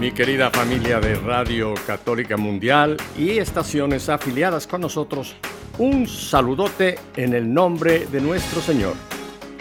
[0.00, 5.36] Mi querida familia de Radio Católica Mundial y estaciones afiliadas con nosotros,
[5.76, 8.94] un saludote en el nombre de nuestro Señor.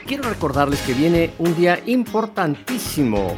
[0.07, 3.35] Quiero recordarles que viene un día importantísimo,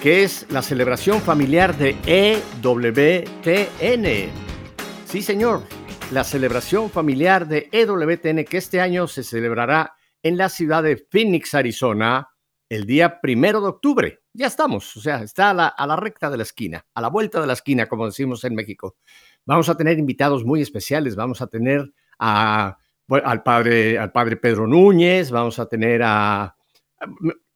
[0.00, 2.46] que es la celebración familiar de EWTN.
[5.06, 5.64] Sí, señor,
[6.12, 11.54] la celebración familiar de EWTN que este año se celebrará en la ciudad de Phoenix,
[11.54, 12.28] Arizona,
[12.68, 14.20] el día primero de octubre.
[14.38, 17.08] Ya estamos, o sea, está a la, a la, recta de la esquina, a la
[17.08, 18.94] vuelta de la esquina, como decimos en México.
[19.44, 24.68] Vamos a tener invitados muy especiales, vamos a tener a, al, padre, al padre Pedro
[24.68, 26.54] Núñez, vamos a tener a...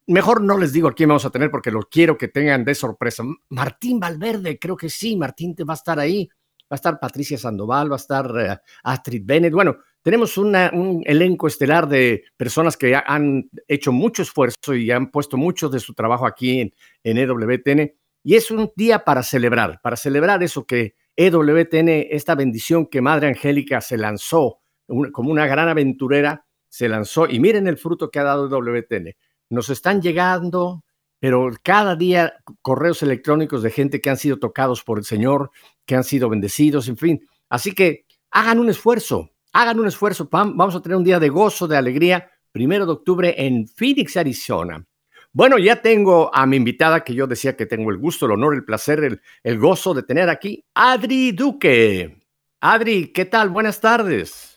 [0.09, 2.75] Mejor no les digo a quién vamos a tener porque lo quiero que tengan de
[2.75, 3.23] sorpresa.
[3.51, 6.29] Martín Valverde, creo que sí, Martín te va a estar ahí.
[6.63, 9.53] Va a estar Patricia Sandoval, va a estar uh, Astrid Bennett.
[9.53, 15.11] Bueno, tenemos una, un elenco estelar de personas que han hecho mucho esfuerzo y han
[15.11, 17.93] puesto mucho de su trabajo aquí en, en EWTN.
[18.25, 23.29] Y es un día para celebrar, para celebrar eso que EWTN, esta bendición que Madre
[23.29, 27.29] Angélica se lanzó un, como una gran aventurera, se lanzó.
[27.29, 29.15] Y miren el fruto que ha dado EWTN.
[29.51, 30.85] Nos están llegando,
[31.19, 35.51] pero cada día correos electrónicos de gente que han sido tocados por el Señor,
[35.85, 37.29] que han sido bendecidos, en fin.
[37.49, 40.29] Así que hagan un esfuerzo, hagan un esfuerzo.
[40.31, 44.85] Vamos a tener un día de gozo, de alegría, primero de octubre en Phoenix, Arizona.
[45.33, 48.55] Bueno, ya tengo a mi invitada que yo decía que tengo el gusto, el honor,
[48.55, 52.19] el placer, el, el gozo de tener aquí, Adri Duque.
[52.61, 53.49] Adri, ¿qué tal?
[53.49, 54.53] Buenas tardes.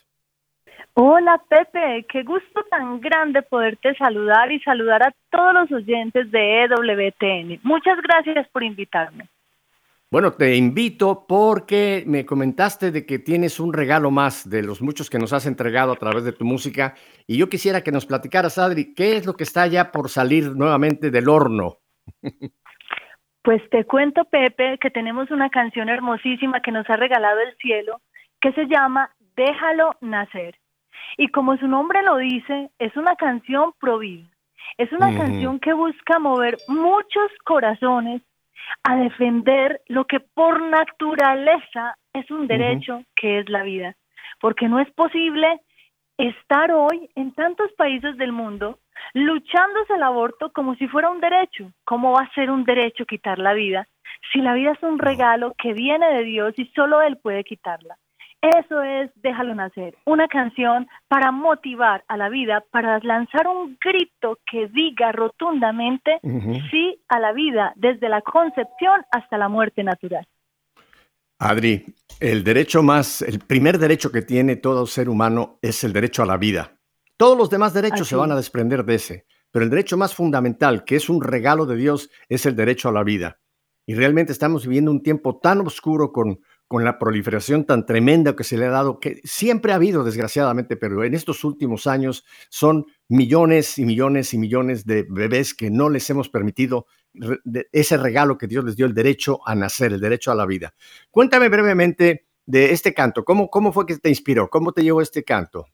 [0.98, 6.64] Hola Pepe, qué gusto tan grande poderte saludar y saludar a todos los oyentes de
[6.64, 7.60] EWTN.
[7.62, 9.28] Muchas gracias por invitarme.
[10.16, 15.10] Bueno, te invito porque me comentaste de que tienes un regalo más de los muchos
[15.10, 16.94] que nos has entregado a través de tu música
[17.26, 20.56] y yo quisiera que nos platicaras, Adri, ¿qué es lo que está ya por salir
[20.56, 21.80] nuevamente del horno?
[23.42, 28.00] Pues te cuento, Pepe, que tenemos una canción hermosísima que nos ha regalado el cielo
[28.40, 30.58] que se llama Déjalo nacer.
[31.18, 34.26] Y como su nombre lo dice, es una canción pro vida.
[34.78, 35.16] Es una mm.
[35.18, 38.22] canción que busca mover muchos corazones
[38.82, 43.94] a defender lo que por naturaleza es un derecho, que es la vida.
[44.40, 45.60] Porque no es posible
[46.18, 48.78] estar hoy en tantos países del mundo
[49.12, 51.70] luchándose el aborto como si fuera un derecho.
[51.84, 53.86] ¿Cómo va a ser un derecho quitar la vida
[54.32, 57.96] si la vida es un regalo que viene de Dios y solo Él puede quitarla?
[58.40, 64.38] Eso es Déjalo Nacer, una canción para motivar a la vida, para lanzar un grito
[64.50, 66.70] que diga rotundamente uh -huh.
[66.70, 70.26] sí a la vida, desde la concepción hasta la muerte natural.
[71.38, 71.84] Adri,
[72.20, 76.26] el derecho más, el primer derecho que tiene todo ser humano es el derecho a
[76.26, 76.72] la vida.
[77.16, 78.10] Todos los demás derechos Así.
[78.10, 81.66] se van a desprender de ese, pero el derecho más fundamental, que es un regalo
[81.66, 83.38] de Dios, es el derecho a la vida.
[83.86, 88.44] Y realmente estamos viviendo un tiempo tan oscuro con con la proliferación tan tremenda que
[88.44, 92.86] se le ha dado, que siempre ha habido, desgraciadamente, pero en estos últimos años son
[93.08, 96.86] millones y millones y millones de bebés que no les hemos permitido
[97.72, 100.74] ese regalo que Dios les dio, el derecho a nacer, el derecho a la vida.
[101.10, 104.48] Cuéntame brevemente de este canto, ¿cómo, cómo fue que te inspiró?
[104.48, 105.66] ¿Cómo te llevó este canto?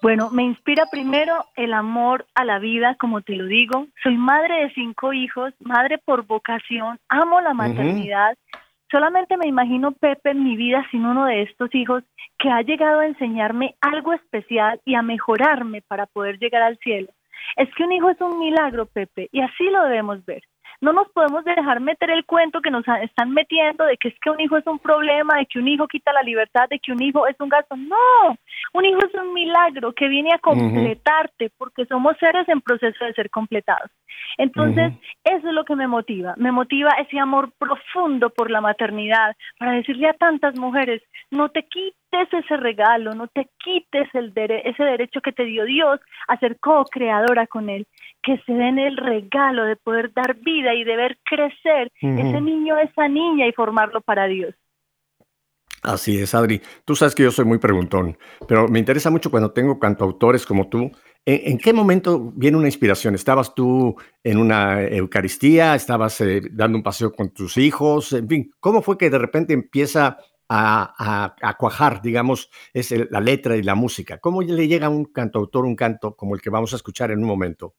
[0.00, 3.88] Bueno, me inspira primero el amor a la vida, como te lo digo.
[4.02, 8.32] Soy madre de cinco hijos, madre por vocación, amo la maternidad.
[8.32, 12.04] Uh -huh Solamente me imagino, Pepe, en mi vida sin uno de estos hijos
[12.38, 17.08] que ha llegado a enseñarme algo especial y a mejorarme para poder llegar al cielo.
[17.56, 20.42] Es que un hijo es un milagro, Pepe, y así lo debemos ver.
[20.80, 24.30] No nos podemos dejar meter el cuento que nos están metiendo de que es que
[24.30, 27.02] un hijo es un problema, de que un hijo quita la libertad, de que un
[27.02, 27.76] hijo es un gasto.
[27.76, 28.36] No,
[28.74, 31.52] un hijo es un milagro que viene a completarte uh -huh.
[31.58, 33.90] porque somos seres en proceso de ser completados.
[34.36, 35.36] Entonces, uh -huh.
[35.36, 36.34] eso es lo que me motiva.
[36.36, 41.62] Me motiva ese amor profundo por la maternidad para decirle a tantas mujeres, no te
[41.64, 46.38] quites ese regalo, no te quites el dere ese derecho que te dio Dios a
[46.38, 47.86] ser co-creadora con Él
[48.22, 52.28] que se den el regalo de poder dar vida y de ver crecer uh -huh.
[52.28, 54.54] ese niño, esa niña y formarlo para Dios.
[55.82, 56.60] Así es, Adri.
[56.84, 58.18] Tú sabes que yo soy muy preguntón,
[58.48, 60.90] pero me interesa mucho cuando tengo cantautores como tú.
[61.24, 63.14] ¿En, qué momento viene una inspiración?
[63.14, 63.94] ¿Estabas tú
[64.24, 65.74] en una Eucaristía?
[65.74, 68.12] ¿Estabas eh, dando un paseo con tus hijos?
[68.12, 73.62] En fin, ¿cómo fue que de repente empieza a, cuajar, digamos, es la letra y
[73.62, 74.18] la música?
[74.18, 77.20] ¿Cómo le llega a un cantautor un canto como el que vamos a escuchar en
[77.20, 77.74] un momento?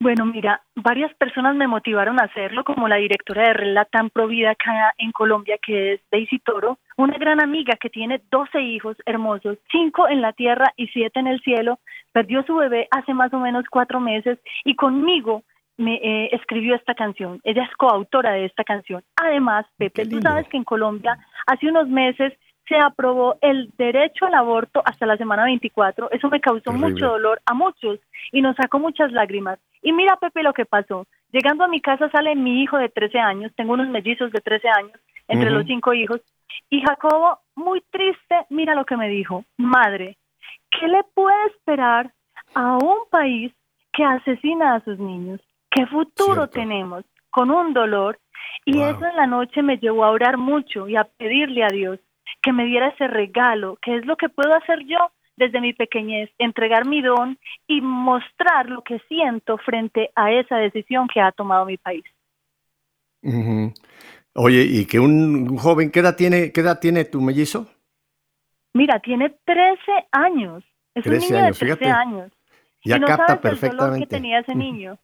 [0.00, 4.52] Bueno, mira, varias personas me motivaron a hacerlo, como la directora de Red Tan Provida
[4.52, 9.58] acá en Colombia, que es Daisy Toro, una gran amiga que tiene 12 hijos hermosos,
[9.72, 11.80] 5 en la tierra y 7 en el cielo,
[12.12, 15.42] perdió su bebé hace más o menos cuatro meses y conmigo
[15.78, 17.40] me eh, escribió esta canción.
[17.44, 19.02] Ella es coautora de esta canción.
[19.16, 22.34] Además, Pepe, tú sabes que en Colombia hace unos meses
[22.68, 26.10] se aprobó el derecho al aborto hasta la semana 24.
[26.10, 27.98] Eso me causó mucho dolor a muchos
[28.30, 29.58] y nos sacó muchas lágrimas.
[29.80, 31.06] Y mira, Pepe, lo que pasó.
[31.32, 34.68] Llegando a mi casa sale mi hijo de 13 años, tengo unos mellizos de 13
[34.68, 36.22] años entre los cinco hijos,
[36.70, 40.16] y Jacobo, muy triste, mira lo que me dijo, madre,
[40.70, 42.12] ¿qué le puede esperar
[42.54, 43.52] a un país
[43.92, 45.40] que asesina a sus niños?
[45.70, 47.04] ¿Qué futuro tenemos?
[47.30, 48.18] Con un dolor.
[48.64, 51.98] Y eso en la noche me llevó a orar mucho y a pedirle a Dios
[52.42, 54.98] que me diera ese regalo, que es lo que puedo hacer yo
[55.36, 61.08] desde mi pequeñez, entregar mi don y mostrar lo que siento frente a esa decisión
[61.08, 62.04] que ha tomado mi país.
[64.34, 67.66] Oye, y que un, joven, ¿qué edad, tiene, ¿qué edad tiene tu mellizo?
[68.74, 69.78] Mira, tiene 13
[70.12, 70.64] años.
[70.94, 72.32] Es un niño de 13 años.
[72.84, 73.68] Ya y no capta sabes perfectamente.
[73.70, 74.98] El dolor que tenía ese niño.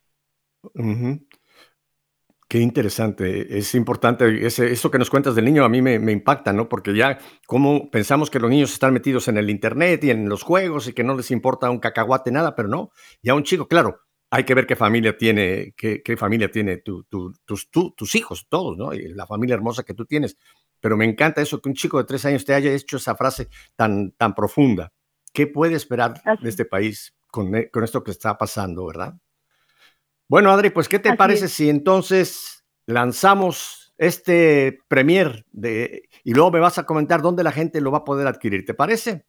[2.55, 6.69] Qué interesante, es importante, eso que nos cuentas del niño a mí me, impacta, ¿no?
[6.69, 10.43] Porque ya como pensamos que los niños están metidos en el Internet y en los
[10.43, 14.03] juegos y que no les importa un cacahuate, nada, pero no, ya un chico, claro,
[14.31, 17.07] hay que ver qué familia tiene, qué, familia tiene tus,
[17.71, 18.93] tus hijos, todos, ¿no?
[18.93, 20.37] Y la familia hermosa que tú tienes.
[20.81, 23.49] Pero me encanta eso, que un chico de tres años te haya hecho esa frase
[23.75, 24.93] tan, tan profunda.
[25.33, 29.15] ¿Qué puede esperar de este país con, con esto que está pasando, verdad?
[30.35, 36.59] Bueno, Adri, pues, ¿qué te parece si entonces lanzamos este premier de, y luego me
[36.59, 38.65] vas a comentar dónde la gente lo va a poder adquirir?
[38.65, 39.27] ¿Te parece?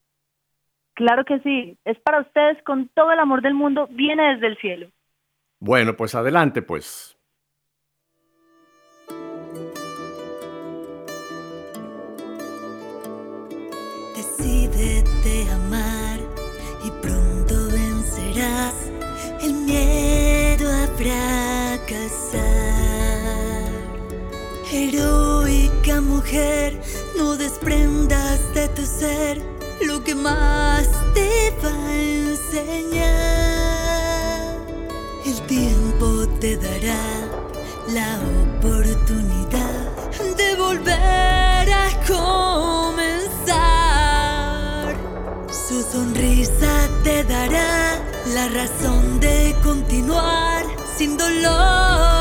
[0.95, 4.57] Claro que sí, es para ustedes con todo el amor del mundo, viene desde el
[4.57, 4.89] cielo.
[5.59, 7.14] Bueno, pues adelante, pues.
[20.97, 22.45] Fracasar.
[24.71, 26.79] Heroica mujer,
[27.17, 29.41] no desprendas de tu ser
[29.81, 33.05] lo que más te va a enseñar.
[35.25, 37.03] El tiempo te dará
[37.87, 39.91] la oportunidad
[40.37, 43.35] de volver a comenzar.
[45.49, 47.99] Su sonrisa te dará
[48.33, 52.14] la razón de continuar sin dolor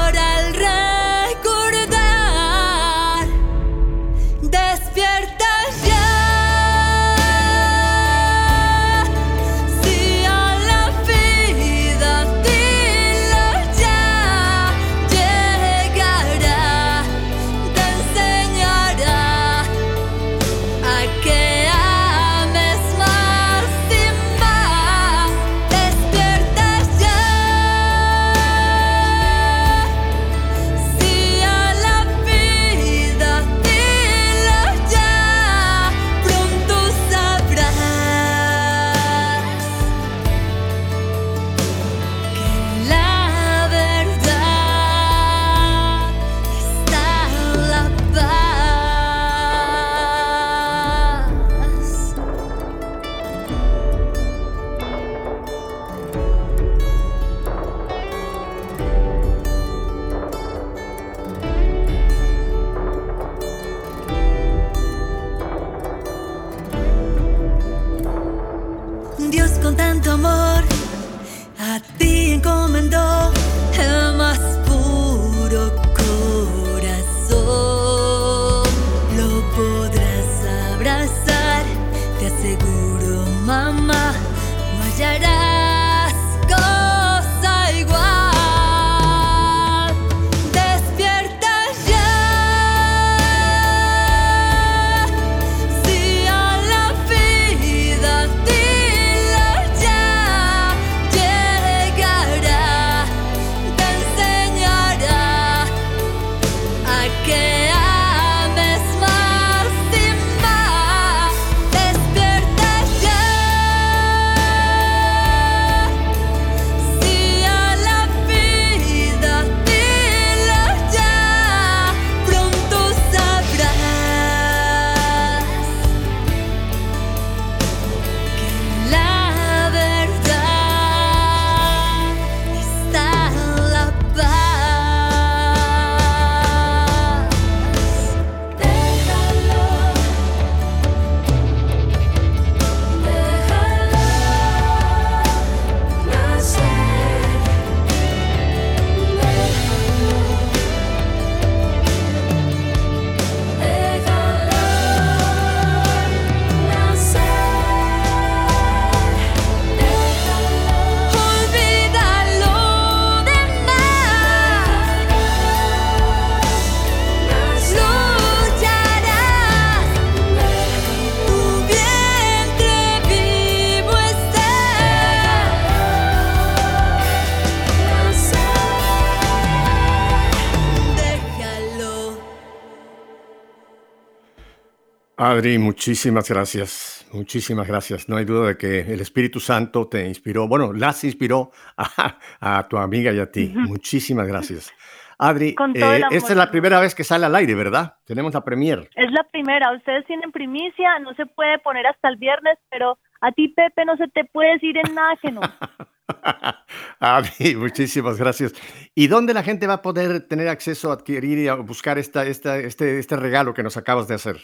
[185.34, 188.08] Adri, muchísimas gracias, muchísimas gracias.
[188.08, 192.76] No hay duda de que el Espíritu Santo te inspiró, bueno, las inspiró a, tu
[192.78, 193.52] amiga y a ti.
[193.52, 194.72] Muchísimas gracias.
[195.18, 197.96] Adri, eh, esta es la primera vez que sale al aire, ¿verdad?
[198.04, 198.88] Tenemos la premier.
[198.94, 199.72] Es la primera.
[199.72, 203.96] Ustedes tienen primicia, no se puede poner hasta el viernes, pero a ti, Pepe, no
[203.96, 205.40] se te puede decir en nada que no.
[207.00, 208.54] Adri, muchísimas gracias.
[208.94, 212.24] ¿Y dónde la gente va a poder tener acceso a adquirir y a buscar esta,
[212.24, 214.36] esta, este, este regalo que nos acabas de hacer?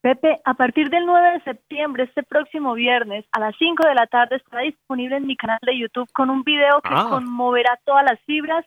[0.00, 4.06] Pepe, a partir del 9 de septiembre, este próximo viernes, a las 5 de la
[4.06, 7.06] tarde, estará disponible en mi canal de YouTube con un video que ah.
[7.08, 8.64] conmoverá todas las fibras.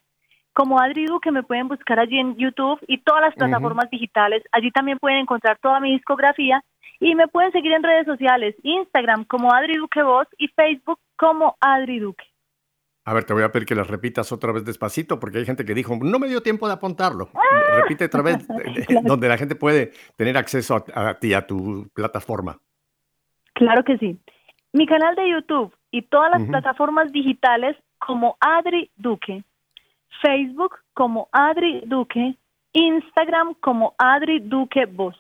[0.52, 4.44] Como Adri que me pueden buscar allí en YouTube y todas las plataformas digitales.
[4.52, 6.62] Allí también pueden encontrar toda mi discografía
[7.00, 11.56] y me pueden seguir en redes sociales, Instagram como Adri Duque Voz y Facebook como
[11.62, 12.26] Adri Duque.
[13.10, 15.66] A ver, te voy a pedir que las repitas otra vez despacito, porque hay gente
[15.66, 17.32] que dijo, no me dio tiempo de apuntarlo.
[17.82, 18.48] Repite otra vez,
[19.04, 22.60] donde la gente puede tener acceso a, ti, a tu plataforma.
[23.56, 24.20] Claro que sí.
[24.74, 29.44] Mi canal de YouTube y todas las plataformas digitales como Adri Duque.
[30.22, 32.38] Facebook como Adri Duque.
[32.74, 35.16] Instagram como Adri Duque Voz.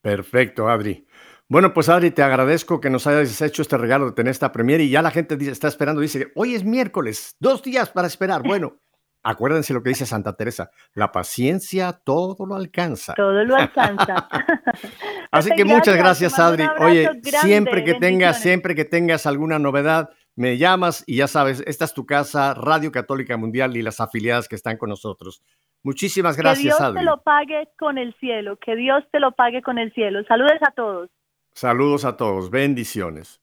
[0.00, 1.04] Perfecto, Adri.
[1.48, 4.84] Bueno, pues Adri, te agradezco que nos hayas hecho este regalo de tener esta premiere
[4.84, 8.42] y ya la gente está esperando, dice, hoy es miércoles, dos días para esperar.
[8.42, 8.78] Bueno,
[9.22, 13.12] acuérdense lo que dice Santa Teresa, la paciencia todo lo alcanza.
[13.14, 14.26] Todo lo alcanza.
[15.30, 16.66] Así que muchas gracias, Adri.
[16.78, 21.84] Oye, siempre que tengas, siempre que tengas alguna novedad, me llamas y ya sabes, esta
[21.84, 25.42] es tu casa, Radio Católica Mundial y las afiliadas que están con nosotros.
[25.82, 26.94] Muchísimas gracias, Adri.
[26.94, 29.92] Que Dios te lo pague con el cielo, que Dios te lo pague con el
[29.92, 30.24] cielo.
[30.24, 31.10] Saludes a todos.
[31.54, 33.40] Saludos a todos, bendiciones.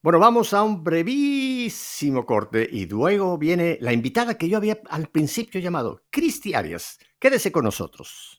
[0.00, 5.08] Bueno, vamos a un brevísimo corte y luego viene la invitada que yo había al
[5.08, 7.00] principio llamado, Cristi Arias.
[7.18, 8.38] Quédese con nosotros.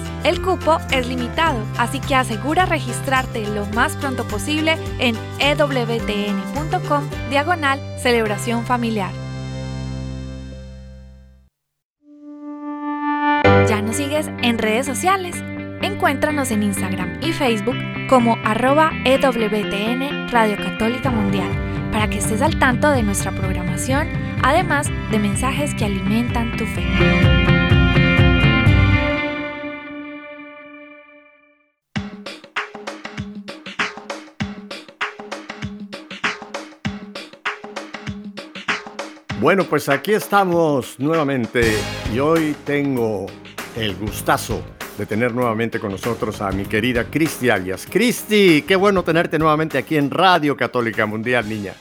[0.23, 7.79] El cupo es limitado, así que asegura registrarte lo más pronto posible en ewtn.com diagonal
[7.99, 9.11] celebración familiar.
[13.67, 15.35] ¿Ya nos sigues en redes sociales?
[15.81, 21.49] Encuéntranos en Instagram y Facebook como arroba EWTN Radio Católica Mundial
[21.91, 24.07] para que estés al tanto de nuestra programación,
[24.43, 27.40] además de mensajes que alimentan tu fe.
[39.41, 41.63] Bueno, pues aquí estamos nuevamente
[42.13, 43.25] y hoy tengo
[43.75, 44.61] el gustazo
[44.99, 47.87] de tener nuevamente con nosotros a mi querida Cristi Arias.
[47.89, 51.73] Cristi, qué bueno tenerte nuevamente aquí en Radio Católica Mundial, niña.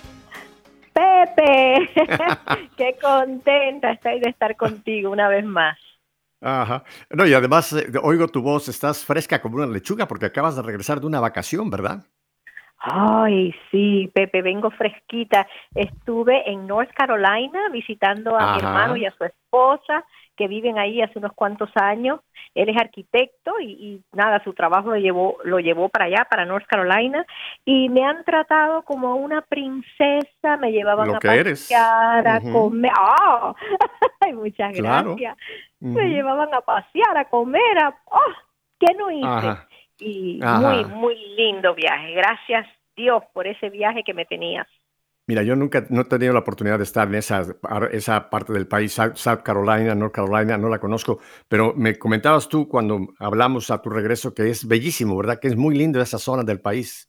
[0.94, 1.90] Pepe,
[2.78, 5.76] qué contenta estoy de estar contigo una vez más.
[6.40, 6.82] Ajá.
[7.10, 10.62] No, y además eh, oigo tu voz, estás fresca como una lechuga porque acabas de
[10.62, 12.06] regresar de una vacación, ¿verdad?
[12.80, 15.46] Ay, sí, Pepe, vengo fresquita.
[15.74, 21.02] Estuve en North Carolina visitando a mi hermano y a su esposa que viven ahí
[21.02, 22.20] hace unos cuantos años.
[22.54, 26.66] Él es arquitecto y, nada, su trabajo lo llevó, lo llevó para allá, para North
[26.66, 27.26] Carolina,
[27.66, 32.90] y me han tratado como una princesa, me llevaban a pasear, a comer.
[32.96, 33.54] ¡Ah!
[34.20, 35.36] ¡Ay, muchas gracias!
[35.80, 37.94] Me llevaban a pasear, a comer, a...
[38.06, 38.32] ¡Oh!
[38.78, 39.58] ¿Qué no hice?
[40.00, 42.12] Y muy, muy lindo viaje.
[42.14, 42.66] Gracias
[42.96, 44.66] Dios por ese viaje que me tenías.
[45.26, 47.44] Mira, yo nunca no he tenido la oportunidad de estar en esa,
[47.92, 52.66] esa parte del país, South Carolina, North Carolina, no la conozco, pero me comentabas tú
[52.68, 55.38] cuando hablamos a tu regreso que es bellísimo, ¿verdad?
[55.38, 57.08] Que es muy lindo esa zona del país.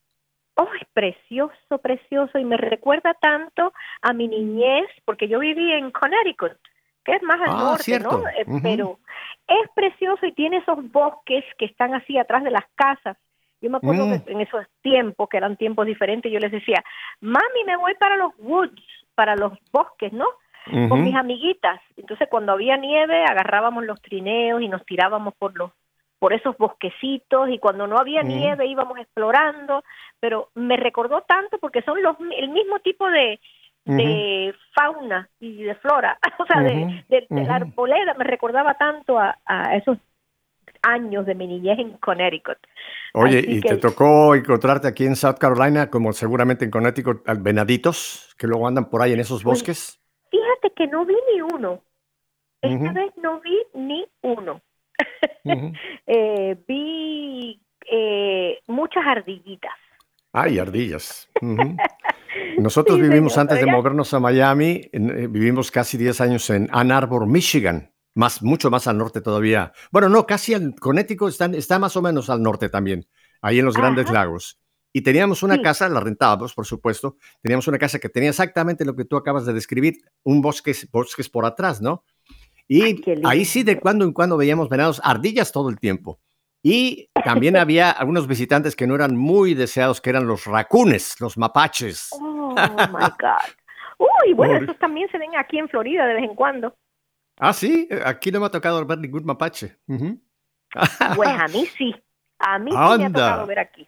[0.55, 2.37] ¡Oh, precioso, precioso!
[2.37, 6.57] Y me recuerda tanto a mi niñez, porque yo viví en Connecticut,
[7.03, 8.27] que es más al ah, norte, ¿no?
[8.27, 8.99] Eh, pero
[9.47, 13.17] es precioso y tiene esos bosques que están así atrás de las casas.
[13.61, 14.21] Yo me acuerdo mm.
[14.21, 16.83] que en esos tiempos, que eran tiempos diferentes, yo les decía,
[17.19, 18.81] mami, me voy para los woods,
[19.13, 20.25] para los bosques, ¿no?
[20.89, 21.81] Con mis amiguitas.
[21.97, 25.71] Entonces, cuando había nieve, agarrábamos los trineos y nos tirábamos por los
[26.19, 29.83] por esos bosquecitos y cuando no había nieve íbamos explorando,
[30.19, 33.39] pero me recordó tanto porque son los el mismo tipo de,
[33.85, 39.35] de fauna y de flora, o sea, de, la arboleda, me recordaba tanto a,
[39.75, 39.97] esos
[40.83, 42.57] años de mi niñez en Connecticut.
[43.13, 48.47] Oye, ¿y te tocó encontrarte aquí en South Carolina, como seguramente en Connecticut, venaditos que
[48.47, 50.01] luego andan por ahí en esos pues, bosques?
[50.31, 51.81] fíjate que no vi ni uno.
[52.61, 54.61] Esta vez no vi ni uno.
[56.05, 57.59] Eh, vi
[57.89, 59.73] eh, muchas ardillitas.
[60.33, 61.29] Ay, ardillas.
[62.57, 67.27] Nosotros vivimos antes de movernos a Miami, eh, vivimos casi 10 años en Ann Arbor,
[67.27, 69.73] Michigan, más, mucho más al norte todavía.
[69.91, 73.07] Bueno, no, casi en Connecticut está, está más o menos al norte también,
[73.41, 74.59] ahí en los Grandes Lagos.
[74.93, 78.95] Y teníamos una casa, la rentábamos, por supuesto, teníamos una casa que tenía exactamente lo
[78.95, 82.03] que tú acabas de describir, un bosque, bosques por atrás, ¿no?
[82.67, 86.19] Y ahí sí, de cuando en cuando veíamos venados, ardillas todo el tiempo.
[86.63, 91.37] Y también había algunos visitantes que no eran muy deseados, que eran los racunes, los
[91.37, 92.09] mapaches.
[92.11, 92.55] Oh, my
[93.19, 93.51] God.
[93.97, 96.75] Uy, bueno, esos también se ven aquí en Florida de vez en cuando.
[97.37, 99.77] Ah, sí, aquí no me ha tocado ver ningún mapache.
[101.15, 101.95] Pues a mí sí,
[102.39, 103.87] a mí sí me ha tocado ver aquí.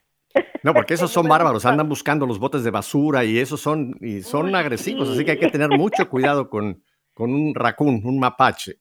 [0.63, 4.21] No, porque esos son bárbaros, andan buscando los botes de basura y esos son, y
[4.21, 8.79] son agresivos, así que hay que tener mucho cuidado con, con un raccoon, un mapache.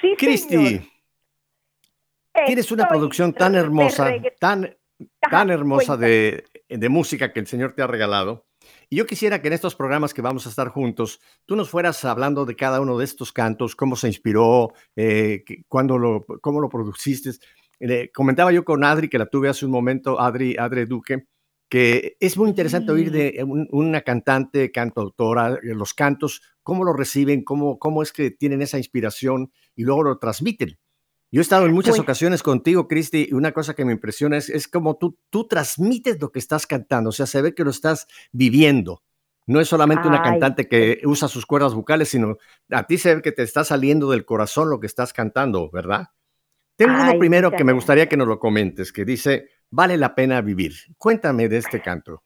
[0.00, 0.80] Sí, Cristi,
[2.44, 4.76] tienes una producción tan hermosa, tan,
[5.30, 8.46] tan hermosa de, de, música que el Señor te ha regalado.
[8.88, 12.04] Y yo quisiera que en estos programas que vamos a estar juntos, tú nos fueras
[12.04, 16.68] hablando de cada uno de estos cantos, cómo se inspiró, eh, cuándo lo, cómo lo
[16.68, 17.30] produciste.
[17.80, 21.26] Eh, comentaba yo con Adri, que la tuve hace un momento, Adri, Adri Duque,
[21.68, 27.42] que es muy interesante oír de una cantante, cantautora, eh, los cantos, cómo lo reciben,
[27.42, 30.78] cómo, cómo es que tienen esa inspiración y luego lo transmiten.
[31.30, 34.36] Yo he estado en muchas pues ocasiones contigo, Cristi, y una cosa que me impresiona
[34.36, 37.64] es, es como tú, tú transmites lo que estás cantando, o sea, se ve que
[37.64, 39.02] lo estás viviendo.
[39.46, 42.36] No es solamente una cantante que usa sus cuerdas vocales, sino
[42.70, 46.08] a ti se ve que te está saliendo del corazón lo que estás cantando, ¿verdad?
[46.74, 50.40] Tengo uno primero que me gustaría que nos lo comentes, que dice, vale la pena
[50.40, 50.72] vivir.
[50.98, 52.22] Cuéntame de este canto.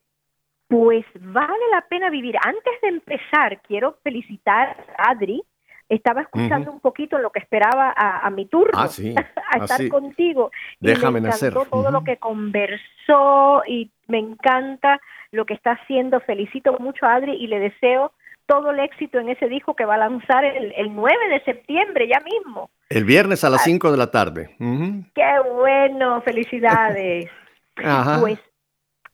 [0.66, 2.36] Pues vale la pena vivir.
[2.42, 5.42] Antes de empezar, quiero felicitar a Adri.
[5.90, 8.88] Estaba escuchando un poquito lo que esperaba a, mi turno, ah,
[9.50, 10.52] a estar contigo.
[10.78, 11.52] Déjame y me nacer.
[11.52, 15.00] todo lo que conversó y me encanta
[15.32, 16.20] lo que está haciendo.
[16.20, 18.12] Felicito mucho a Adri y le deseo
[18.46, 22.20] todo el éxito en ese disco que va a lanzar el, 9 de septiembre, ya
[22.20, 22.70] mismo.
[22.88, 24.56] El viernes a las 5 de la tarde.
[24.58, 27.28] Qué bueno, felicidades.
[28.20, 28.38] Pues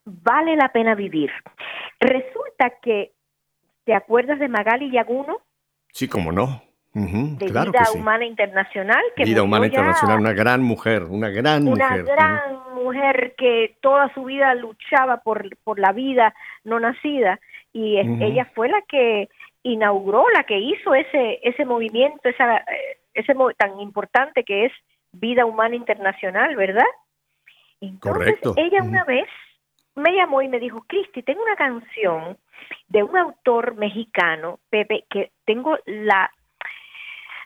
[0.04, 1.30] vale la pena vivir.
[2.00, 3.12] Resulta que,
[3.84, 5.38] ¿te acuerdas de Magali Yaguno?
[5.92, 6.62] Sí, cómo no.
[6.96, 9.02] De Vida Humana Internacional.
[9.14, 12.02] Que Vida Humana Internacional, una gran mujer, una gran mujer.
[12.04, 17.38] Una gran mujer que toda su vida luchaba por, por la vida no nacida
[17.72, 19.28] y ella fue la que
[19.62, 24.72] inauguró, la que hizo ese ese movimiento, esa, eh, ese tan importante que es
[25.12, 26.86] Vida Humana Internacional, ¿verdad?
[27.80, 29.28] Entonces, ella una vez
[29.94, 32.38] me llamó y me dijo, Cristi, tengo una canción
[32.88, 36.30] de un autor mexicano, Pepe, que tengo la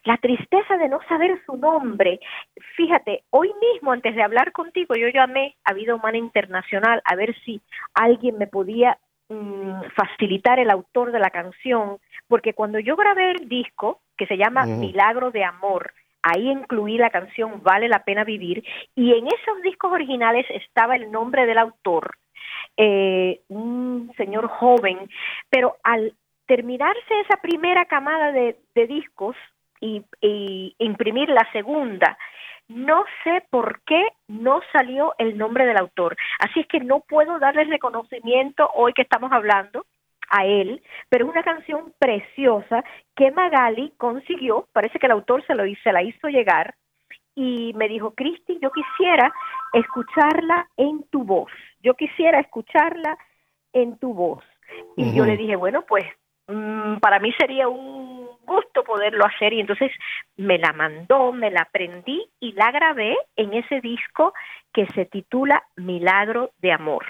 [0.05, 2.21] la tristeza de no saber su nombre.
[2.77, 7.37] Fíjate, hoy mismo, antes de hablar contigo, yo llamé a Vida Humana Internacional a ver
[7.45, 7.61] si
[7.95, 8.99] alguien me podía
[9.33, 14.37] Mm, facilitar el autor de la canción, porque cuando yo grabé el disco, que se
[14.37, 18.65] llama Milagro de Amor, ahí incluí la canción Vale la pena vivir,
[18.97, 22.17] y en esos discos originales estaba el nombre del autor,
[22.77, 24.99] eh, un señor joven,
[25.49, 26.13] pero al
[26.47, 28.57] terminarse esa primera camada de,
[28.89, 29.37] discos
[29.81, 32.17] y, y imprimir la segunda,
[32.69, 36.17] no sé por qué no salió el nombre del autor.
[36.39, 39.87] Así es que no puedo darle reconocimiento hoy que estamos hablando
[40.31, 42.85] a él, pero es una canción preciosa
[43.17, 46.75] que Magali consiguió, parece que el autor se, lo, se la hizo llegar
[47.35, 49.33] y me dijo, Cristi, yo quisiera
[49.73, 51.51] escucharla en tu voz,
[51.83, 53.19] yo quisiera escucharla
[53.73, 54.45] en tu voz.
[54.97, 56.05] Y yo le dije, bueno, pues
[56.51, 59.93] mm, para mí sería un gusto poderlo hacer y entonces
[60.37, 64.35] me la mandó, me la aprendí y la grabé en ese disco
[64.73, 67.07] que se titula Milagro de Amor.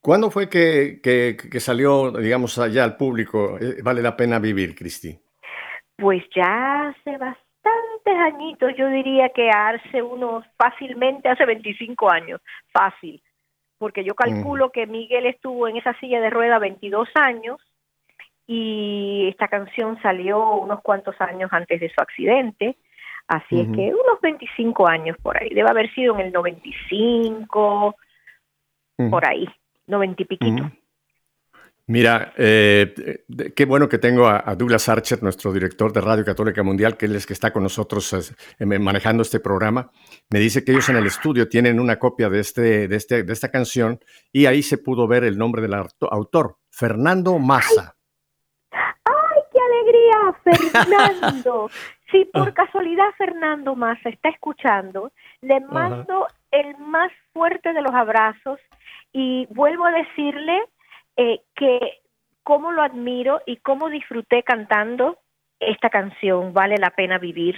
[0.00, 3.56] ¿Cuándo fue que, que, salió, digamos, allá al público?
[3.58, 5.18] Eh, ¿Vale la pena vivir, Cristi?
[5.96, 13.22] Pues ya hace bastantes añitos, yo diría que hace unos, fácilmente hace 25 años, fácil,
[13.78, 14.70] porque yo calculo mm.
[14.72, 17.58] que Miguel estuvo en esa silla de rueda 22 años
[18.46, 22.76] y esta canción salió unos cuantos años antes de su accidente,
[23.26, 25.48] Así es que unos 25 años por ahí.
[25.48, 27.96] Debe haber sido en el 95,
[29.10, 29.48] por ahí,
[29.86, 30.70] 90 y piquito.
[31.86, 36.96] Mira, eh, qué bueno que tengo a, Douglas Archer, nuestro director de Radio Católica Mundial,
[36.96, 39.90] que él es que está con nosotros eh, manejando este programa.
[40.30, 43.32] Me dice que ellos en el estudio tienen una copia de, este, de, este, de
[43.32, 44.00] esta canción
[44.32, 47.96] y ahí se pudo ver el nombre del autor, Fernando Massa.
[50.46, 51.70] ¡Ay, qué alegría, Fernando!
[52.10, 52.54] si por ah.
[52.54, 58.60] casualidad Fernando Massa está escuchando, le mando el más fuerte de los abrazos
[59.12, 60.62] y vuelvo a decirle
[61.16, 62.00] eh, que
[62.44, 65.18] cómo lo admiro y cómo disfruté cantando
[65.58, 67.56] esta canción, Vale la pena vivir.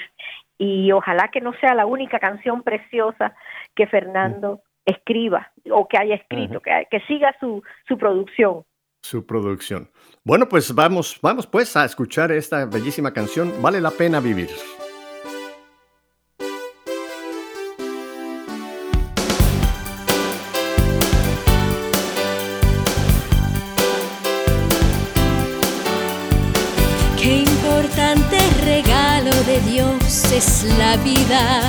[0.59, 3.35] Y ojalá que no sea la única canción preciosa
[3.75, 8.65] que Fernando escriba o que haya escrito, que, que, siga su, su producción.
[9.09, 9.89] Su producción.
[10.25, 14.51] Bueno, pues vamos, vamos pues a escuchar esta bellísima canción, Vale la pena vivir.
[29.61, 31.63] Dios es la vida.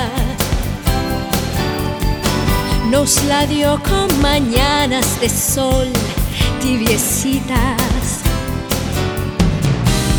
[2.90, 5.88] Nos la dio con mañanas de sol
[6.60, 8.20] tibiecitas.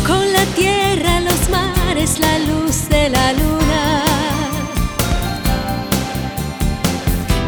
[0.06, 4.04] Con la tierra, los mares, la luz de la luna.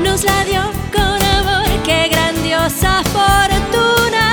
[0.05, 4.28] Nos la dio con amor, qué grandiosa fortuna.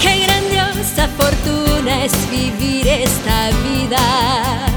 [0.00, 4.73] Qué grandiosa fortuna es vivir esta vida.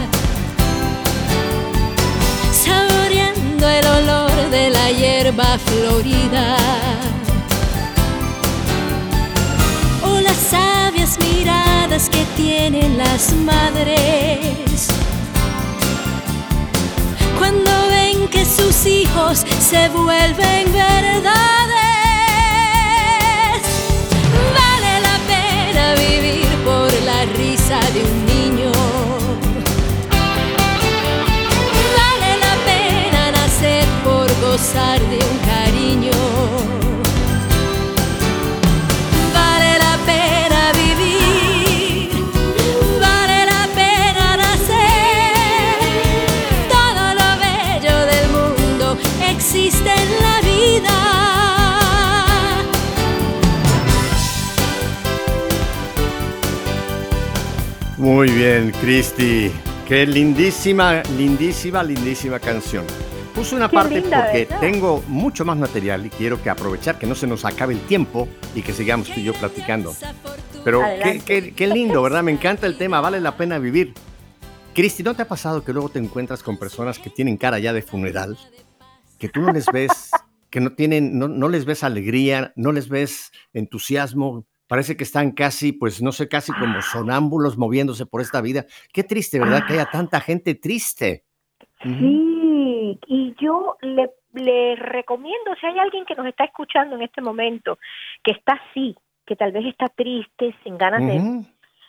[5.28, 6.56] Hierba florida.
[10.02, 14.88] O las sabias miradas que tienen las madres.
[17.38, 21.87] Cuando ven que sus hijos se vuelven verdades.
[58.18, 59.52] Muy bien, Cristi.
[59.88, 62.84] Qué lindísima, lindísima, lindísima canción.
[63.36, 67.28] Puse una parte porque tengo mucho más material y quiero que aprovechar que no se
[67.28, 69.94] nos acabe el tiempo y que sigamos tú y yo platicando.
[70.64, 72.24] Pero qué, qué, lindo, ¿verdad?
[72.24, 73.94] Me encanta el tema, vale la pena vivir.
[74.74, 77.72] Cristi, ¿no te ha pasado que luego te encuentras con personas que tienen cara ya
[77.72, 78.36] de funeral?
[79.20, 80.10] Que tú no les ves,
[80.50, 85.32] que no tienen, no, no les ves alegría, no les ves entusiasmo, Parece que están
[85.32, 88.66] casi, pues no sé, casi como sonámbulos moviéndose por esta vida.
[88.92, 89.66] Qué triste, ¿verdad?
[89.66, 89.92] Que haya ah.
[89.92, 91.24] tanta gente triste.
[91.82, 97.22] Sí, y yo le, le recomiendo, si hay alguien que nos está escuchando en este
[97.22, 97.78] momento,
[98.24, 101.46] que está así, que tal vez está triste, sin ganas de,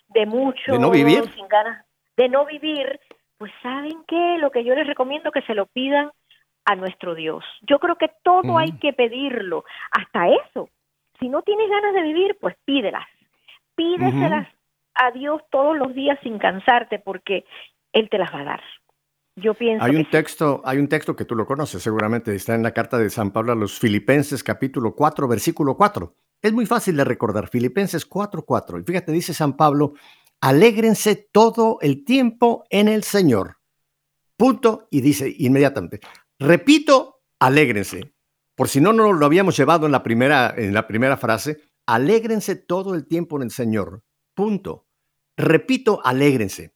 [0.08, 1.84] de mucho, de no vivir, sin ganas
[2.16, 3.00] de no vivir,
[3.38, 6.10] pues saben qué, lo que yo les recomiendo que se lo pidan
[6.64, 7.44] a nuestro Dios.
[7.62, 10.68] Yo creo que todo hay que pedirlo, hasta eso,
[11.18, 13.07] si no tienes ganas de vivir, pues pídelas.
[13.74, 14.48] Pídeselas
[14.94, 17.44] a Dios todos los días sin cansarte porque
[17.92, 18.61] Él te las va a dar.
[19.37, 22.64] Yo pienso hay un texto, hay un texto que tú lo conoces, seguramente está en
[22.64, 26.12] la carta de San Pablo a los Filipenses, capítulo 4, versículo 4.
[26.42, 28.81] Es muy fácil de recordar, Filipenses 4, 4.
[28.81, 29.94] Y fíjate, dice San Pablo,
[30.40, 33.59] alégrense todo el tiempo en el Señor.
[34.37, 34.88] Punto.
[34.90, 36.00] Y dice inmediatamente,
[36.38, 38.12] repito, alégrense.
[38.59, 42.57] Por si no, no lo habíamos llevado en la primera, en la primera frase, alégrense
[42.57, 44.03] todo el tiempo en el Señor.
[44.35, 44.88] Punto.
[45.37, 46.75] Repito, alégrense.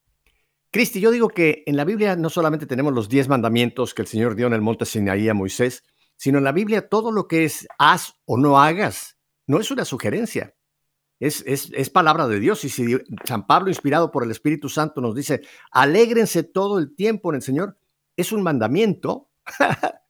[0.71, 4.09] Cristi, yo digo que en la Biblia no solamente tenemos los diez mandamientos que el
[4.09, 5.83] Señor dio en el monte Sinaí a Moisés,
[6.17, 9.19] sino en la Biblia todo lo que es haz o no hagas
[9.49, 10.55] no es una sugerencia,
[11.19, 12.65] es, es, es, palabra de Dios.
[12.65, 15.43] Y si San Pablo, inspirado por el Espíritu Santo, nos dice,
[15.73, 17.77] alégrense todo el tiempo en el Señor,
[18.17, 19.31] es un mandamiento.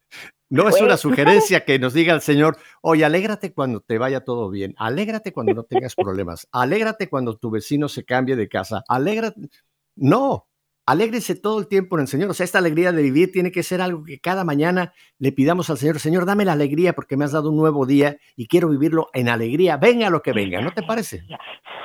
[0.53, 4.51] No es una sugerencia que nos diga el Señor, oye, alégrate cuando te vaya todo
[4.51, 9.49] bien, alégrate cuando no tengas problemas, alégrate cuando tu vecino se cambie de casa, alégrate.
[9.97, 10.49] No,
[10.85, 12.29] alégrese todo el tiempo en el Señor.
[12.29, 15.71] O sea, esta alegría de vivir tiene que ser algo que cada mañana le pidamos
[15.71, 18.69] al Señor, Señor, dame la alegría porque me has dado un nuevo día y quiero
[18.69, 21.23] vivirlo en alegría, venga lo que venga, ¿no te parece?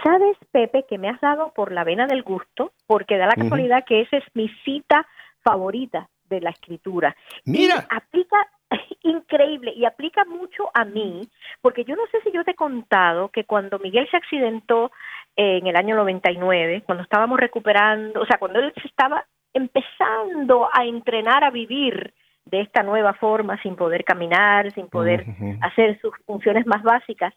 [0.03, 3.85] Sabes, Pepe, que me has dado por la vena del gusto, porque da la casualidad
[3.87, 5.07] que esa es mi cita
[5.41, 7.15] favorita de la escritura.
[7.45, 7.87] Mira.
[7.89, 8.37] aplica
[9.03, 11.27] increíble y aplica mucho a mí,
[11.61, 14.91] porque yo no sé si yo te he contado que cuando Miguel se accidentó
[15.35, 20.85] en el año 99, cuando estábamos recuperando, o sea, cuando él se estaba empezando a
[20.85, 22.13] entrenar a vivir
[22.45, 25.25] de esta nueva forma, sin poder caminar, sin poder
[25.61, 27.33] hacer sus funciones más básicas,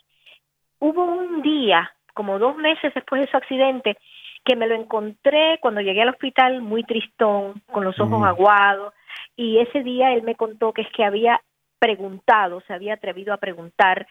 [0.79, 3.97] hubo un día, como dos meses después de su accidente,
[4.45, 8.95] que me lo encontré cuando llegué al hospital muy tristón, con los ojos aguados,
[9.37, 11.41] y ese día él me contó que es que había
[11.79, 14.07] preguntado, se había atrevido a preguntar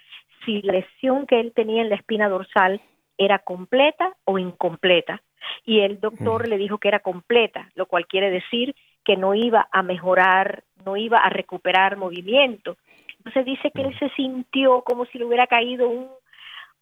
[0.45, 2.81] si la lesión que él tenía en la espina dorsal
[3.17, 5.21] era completa o incompleta.
[5.65, 9.67] Y el doctor le dijo que era completa, lo cual quiere decir que no iba
[9.71, 12.77] a mejorar, no iba a recuperar movimiento.
[13.17, 16.07] Entonces dice que él se sintió como si le hubiera caído un,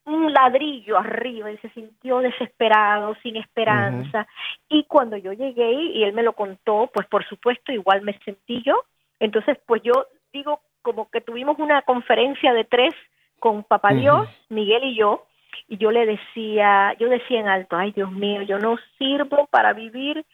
[0.08, 4.26] un ladrillo arriba, él se sintió desesperado, sin esperanza.
[4.70, 8.64] Y cuando yo llegué y él me lo contó, pues por supuesto igual me sentí
[8.64, 8.84] yo.
[9.20, 12.94] Entonces, pues yo digo como que tuvimos una conferencia de tres
[13.40, 15.26] con Papá Dios, Miguel y yo,
[15.68, 19.74] y yo le decía, yo decía en alto, ay Dios mío, yo no sirvo para
[19.74, 20.26] vivir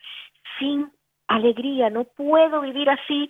[0.59, 0.91] sin
[1.27, 3.29] alegría, no puedo vivir así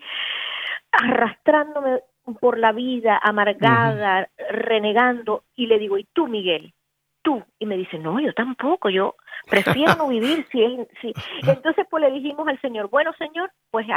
[0.91, 2.01] arrastrándome
[2.39, 6.73] por la vida, amargada, renegando, y le digo, ¿y tú, Miguel?
[7.21, 7.43] Tú.
[7.59, 9.15] Y me dice, no, yo tampoco, yo
[9.49, 11.13] prefiero no vivir si él, si.
[11.47, 13.87] Entonces, pues le dijimos al Señor, bueno, Señor, pues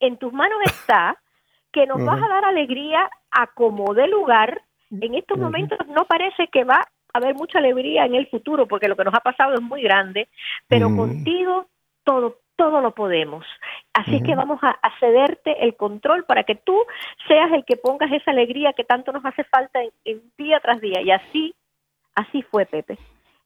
[0.00, 1.16] en tus manos está
[1.72, 4.62] que nos vas a dar alegría a como de lugar.
[4.90, 8.88] En estos momentos no parece que va a haber mucha alegría en el futuro, porque
[8.88, 10.28] lo que nos ha pasado es muy grande,
[10.68, 11.66] pero contigo
[12.02, 13.44] todo todo lo podemos.
[13.92, 16.76] Así que vamos a, cederte el control para que tú
[17.28, 21.00] seas el que pongas esa alegría que tanto nos hace falta en, día tras día.
[21.02, 21.54] Y así,
[22.14, 22.98] así fue, Pepe.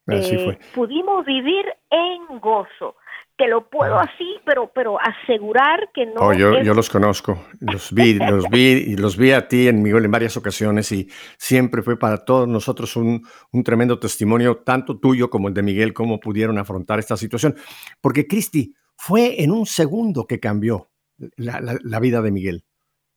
[0.07, 0.55] Así fue.
[0.55, 2.97] Eh, pudimos vivir en gozo
[3.41, 4.03] te lo puedo ah.
[4.03, 6.21] así, pero, pero asegurar que no.
[6.21, 9.83] Oh, yo, yo, los conozco, los vi, los vi y los vi a ti en
[9.83, 14.99] Miguel en varias ocasiones y siempre fue para todos nosotros un, un tremendo testimonio, tanto
[14.99, 17.57] tuyo como el de Miguel, cómo pudieron afrontar esta situación.
[18.03, 20.91] Porque Cristi, fue en un segundo que cambió
[21.37, 22.65] la, la, vida de Miguel.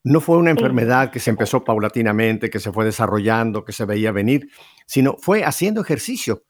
[0.02, 4.12] No fue una enfermedad que se empezó paulatinamente, que se fue desarrollando, que se veía
[4.12, 4.48] venir,
[4.86, 6.44] sino fue haciendo ejercicio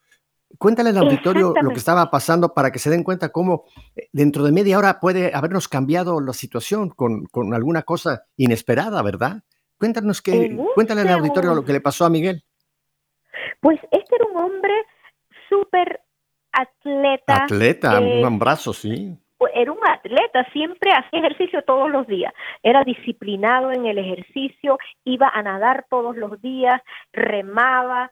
[0.59, 3.65] Cuéntale al auditorio lo que estaba pasando para que se den cuenta cómo
[3.97, 9.03] eh, dentro de media hora puede habernos cambiado la situación con, con alguna cosa inesperada,
[9.03, 9.43] ¿verdad?
[9.79, 12.45] Cuéntanos que, cuéntale al auditorio lo que le pasó a Miguel.
[13.61, 14.73] Pues este era un hombre
[15.49, 16.01] súper
[16.53, 17.45] atleta.
[17.45, 19.19] Atleta, un abrazo, sí.
[19.53, 22.33] Era un atleta, siempre hacía ejercicio todos los días.
[22.63, 26.81] Era disciplinado en el ejercicio, iba a nadar todos los días,
[27.13, 28.11] remaba,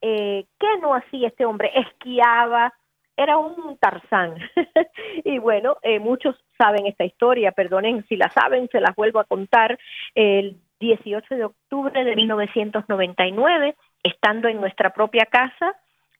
[0.00, 1.70] eh, ¿qué no hacía este hombre?
[1.74, 2.72] Esquiaba,
[3.16, 4.34] era un tarzán.
[5.24, 9.24] y bueno, eh, muchos saben esta historia, perdonen si la saben, se las vuelvo a
[9.24, 9.78] contar.
[10.14, 15.74] El 18 de octubre de 1999, estando en nuestra propia casa,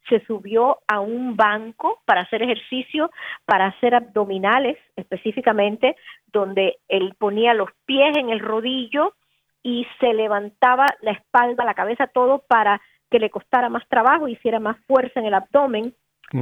[0.08, 3.10] se subió a un banco para hacer ejercicio,
[3.44, 5.96] para hacer abdominales específicamente,
[6.32, 9.14] donde él ponía los pies en el rodillo
[9.62, 14.60] y se levantaba la espalda, la cabeza, todo para que le costara más trabajo, hiciera
[14.60, 15.94] más fuerza en el abdomen,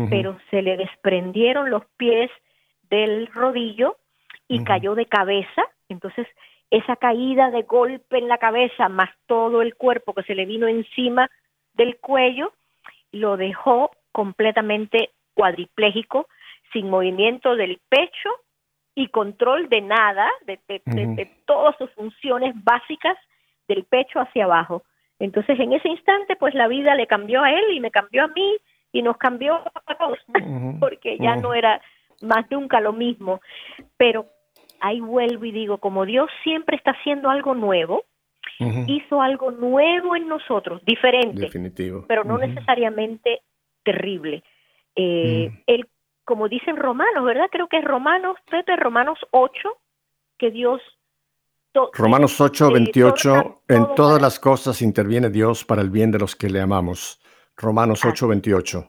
[0.09, 2.31] pero se le desprendieron los pies
[2.89, 3.97] del rodillo
[4.49, 5.63] y cayó de cabeza.
[5.89, 6.27] Entonces,
[6.71, 10.67] esa caída de golpe en la cabeza, más todo el cuerpo que se le vino
[10.67, 11.31] encima
[11.75, 12.53] del cuello,
[13.13, 16.29] lo dejó completamente cuadripléjico,
[16.73, 18.31] sin movimiento del pecho
[18.95, 23.17] y control de nada, de, de todas sus funciones básicas
[23.69, 24.83] del pecho hacia abajo.
[25.19, 28.29] Entonces, en ese instante, pues la vida le cambió a él y me cambió a
[28.29, 28.59] mí
[28.93, 30.19] y nos cambió a todos,
[30.81, 31.81] porque ya no era
[32.23, 33.41] más nunca lo mismo.
[33.97, 34.27] Pero
[34.81, 38.05] ahí vuelvo y digo, como Dios siempre está haciendo algo nuevo,
[38.87, 41.51] hizo algo nuevo en nosotros, diferente,
[42.07, 43.41] pero no necesariamente
[43.83, 44.43] terrible.
[44.95, 45.89] Eh, él,
[46.25, 47.49] como dicen Romanos, ¿verdad?
[47.51, 49.53] Creo que es Romanos, Pepe, Romanos 8,
[50.39, 50.81] que Dios
[51.95, 56.51] Romanos 8, 28, en todas las cosas interviene Dios para el bien de los que
[56.51, 57.21] le amamos.
[57.57, 58.89] Romanos 8, 28.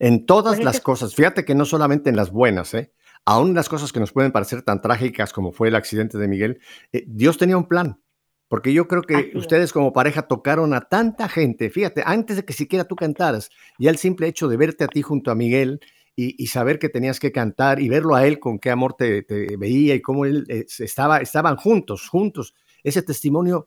[0.00, 2.92] En todas pues las cosas, fíjate que no solamente en las buenas, ¿eh?
[3.24, 6.26] aún en las cosas que nos pueden parecer tan trágicas como fue el accidente de
[6.26, 6.60] Miguel,
[6.92, 8.00] eh, Dios tenía un plan.
[8.48, 12.52] Porque yo creo que ustedes como pareja tocaron a tanta gente, fíjate, antes de que
[12.52, 15.80] siquiera tú cantaras, ya el simple hecho de verte a ti junto a Miguel
[16.16, 19.24] y, saber que tenías que cantar y verlo a él con qué amor te,
[19.58, 22.54] veía y cómo él eh, estaba, estaban juntos, juntos.
[22.84, 23.66] Ese testimonio,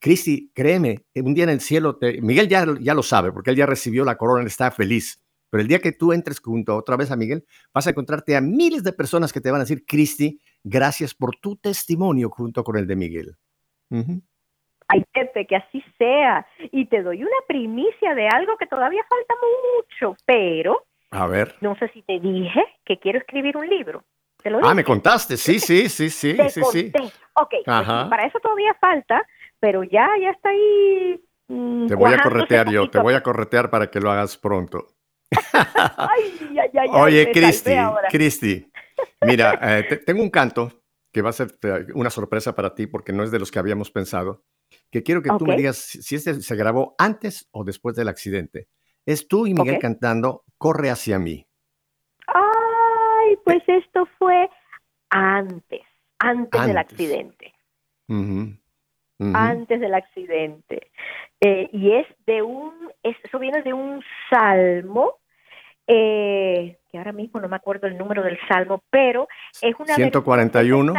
[0.00, 3.66] Cristi, créeme, un día en el cielo, Miguel ya, ya lo sabe, porque él ya
[3.66, 5.20] recibió la corona, él está feliz.
[5.50, 8.40] Pero el día que tú entres junto otra vez a Miguel, vas a encontrarte a
[8.40, 12.78] miles de personas que te van a decir, Cristi, gracias por tu testimonio junto con
[12.78, 13.36] el de Miguel.
[14.88, 16.46] Ay, Pepe, que así sea.
[16.70, 21.54] Y te doy una primicia de algo que todavía falta mucho, pero a ver.
[21.60, 24.02] No sé si te dije que quiero escribir un libro.
[24.42, 26.92] ¿Te lo Ah, me contaste, sí, sí, sí, sí, te sí, conté.
[26.98, 27.12] sí.
[27.34, 29.24] Ok, pues para eso todavía falta,
[29.60, 31.22] pero ya, ya está ahí.
[31.48, 34.88] Mm, te voy a corretear yo, te voy a corretear para que lo hagas pronto.
[35.52, 37.76] ay, ay, ay, Oye, Cristi,
[38.10, 38.72] Cristi,
[39.20, 40.81] mira, eh, tengo un canto
[41.12, 43.58] que va a ser eh, una sorpresa para ti porque no es de los que
[43.58, 44.44] habíamos pensado,
[44.90, 48.68] que quiero que tú me digas si este se grabó antes o después del accidente.
[49.04, 51.46] Es tú y Miguel cantando Corre hacia mí.
[52.26, 54.48] Ay, pues esto fue
[55.10, 55.82] antes,
[56.18, 57.52] antes, del accidente.
[59.18, 60.90] Antes del accidente.
[61.40, 65.18] Eh, y es de un, eso viene de un salmo,
[65.86, 69.26] eh, que ahora mismo no me acuerdo el número del salmo, pero
[69.62, 69.94] es una...
[69.94, 70.92] 141.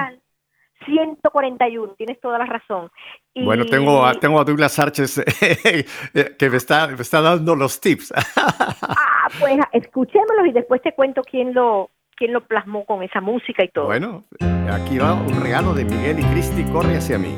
[0.85, 2.89] 141, tienes toda la razón.
[3.35, 5.23] Bueno, tengo a, tengo a Douglas Arches
[6.37, 8.11] que me está, me está dando los tips.
[8.35, 13.63] ah, pues escuchémoslos y después te cuento quién lo, quién lo plasmó con esa música
[13.63, 13.85] y todo.
[13.85, 14.23] Bueno,
[14.71, 17.37] aquí va un regalo de Miguel y Cristi, corre hacia mí.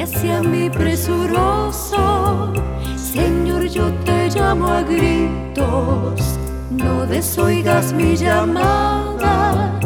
[0.00, 2.52] Hacia mí presuroso,
[2.96, 6.38] Señor, yo te llamo a gritos.
[6.70, 9.78] No desoigas mi llamada,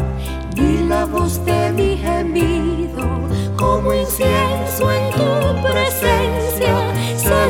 [0.55, 3.05] ni la voz de mi gemido,
[3.57, 7.49] como incienso en tu presencia, se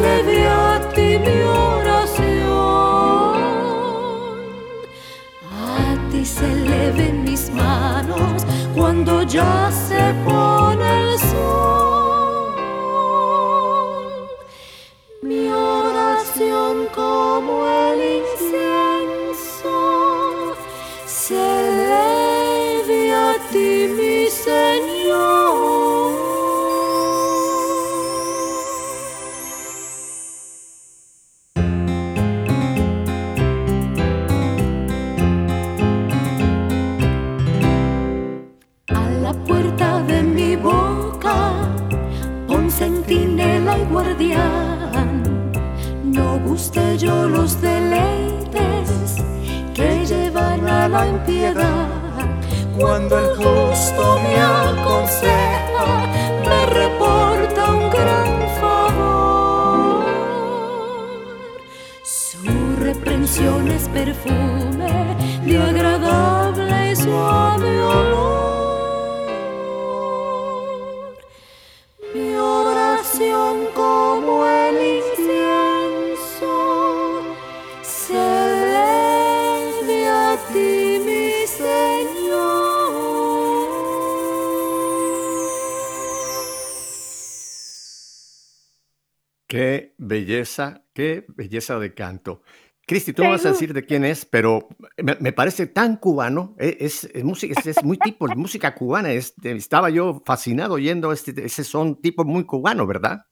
[91.54, 92.41] belleza de canto.
[92.85, 96.77] Cristi, tú no vas a decir de quién es, pero me, parece tan cubano, e,
[96.81, 99.10] es, música, es, muy tipo de música cubana.
[99.12, 103.25] estaba yo fascinado oyendo este, ese son tipo muy cubano, ¿verdad?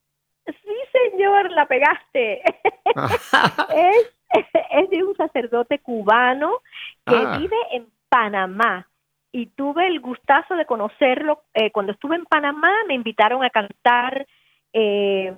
[0.45, 2.41] Sí, señor, la pegaste.
[3.76, 6.59] es, de un sacerdote cubano
[7.05, 7.38] que ah.
[7.38, 8.88] vive en Panamá
[9.34, 11.41] y tuve el gustazo de conocerlo.
[11.53, 14.26] Eh, cuando estuve en Panamá me invitaron a cantar
[14.72, 15.34] eh,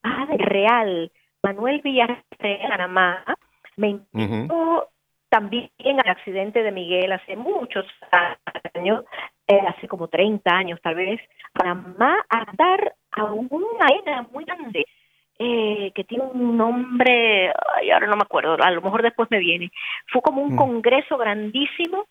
[0.00, 1.12] padre real,
[1.42, 2.22] Manuel Villarreal
[2.68, 3.24] Panamá,
[3.76, 4.88] me invitó
[5.28, 7.86] también al accidente de Miguel hace muchos
[8.74, 9.04] años,
[9.46, 11.20] eh, hace como 30 años tal vez,
[11.52, 14.84] Panamá a dar a una arena muy grande.
[15.42, 19.38] Eh, que tiene un nombre, ay, ahora no me acuerdo, a lo mejor después me
[19.38, 19.72] viene.
[20.08, 20.56] Fue como un mm.
[20.56, 22.04] congreso grandísimo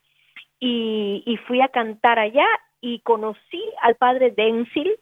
[0.59, 2.47] y, y, fui a cantar allá
[2.81, 4.95] y conocí al padre Denzil,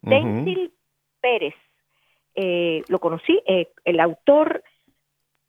[0.00, 0.72] Denzil
[1.20, 1.54] Pérez,
[2.34, 4.62] eh, lo conocí, eh, el autor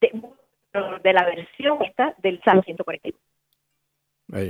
[0.02, 3.18] de, la versión esta del Salmo 141.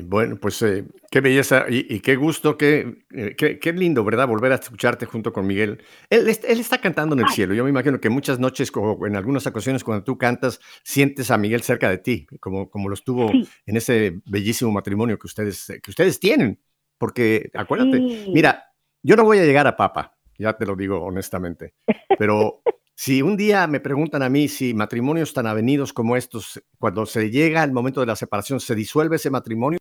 [0.07, 3.03] bueno, pues eh, qué belleza y, qué gusto, qué,
[3.37, 4.27] qué, lindo, ¿verdad?
[4.27, 5.83] Volver a escucharte junto con Miguel.
[6.09, 7.53] Él, él está cantando en el cielo.
[7.53, 11.37] Yo me imagino que muchas noches, o en algunas ocasiones cuando tú cantas, sientes a
[11.37, 15.91] Miguel cerca de ti, como, como lo estuvo en ese bellísimo matrimonio que ustedes, que
[15.91, 16.59] ustedes tienen.
[16.97, 21.73] Porque acuérdate, mira, yo no voy a llegar a Papa, ya te lo digo honestamente.
[22.17, 22.61] Pero
[22.95, 27.31] Si un día me preguntan a mí si matrimonios tan avenidos como estos, cuando se
[27.31, 29.79] llega el momento de la separación, ¿se disuelve ese matrimonio?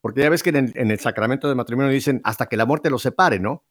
[0.00, 3.02] Porque ya ves que en el, sacramento de matrimonio dicen hasta que la muerte los
[3.02, 3.64] separe, ¿no?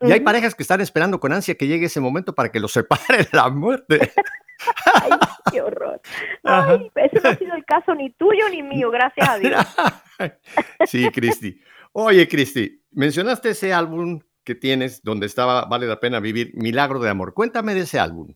[0.00, 2.72] Y hay parejas que están esperando con ansia que llegue ese momento para que los
[2.72, 4.12] separe la muerte.
[4.94, 5.10] Ay,
[5.50, 6.00] qué horror.
[6.44, 9.66] Ay, ese no ha sido el caso ni tuyo ni mío, gracias a Dios.
[10.86, 11.60] sí, Cristi.
[11.92, 17.10] Oye, Cristi, mencionaste ese álbum que tienes donde estaba Vale la pena vivir, Milagro de
[17.10, 17.34] Amor.
[17.34, 18.34] Cuéntame de ese álbum.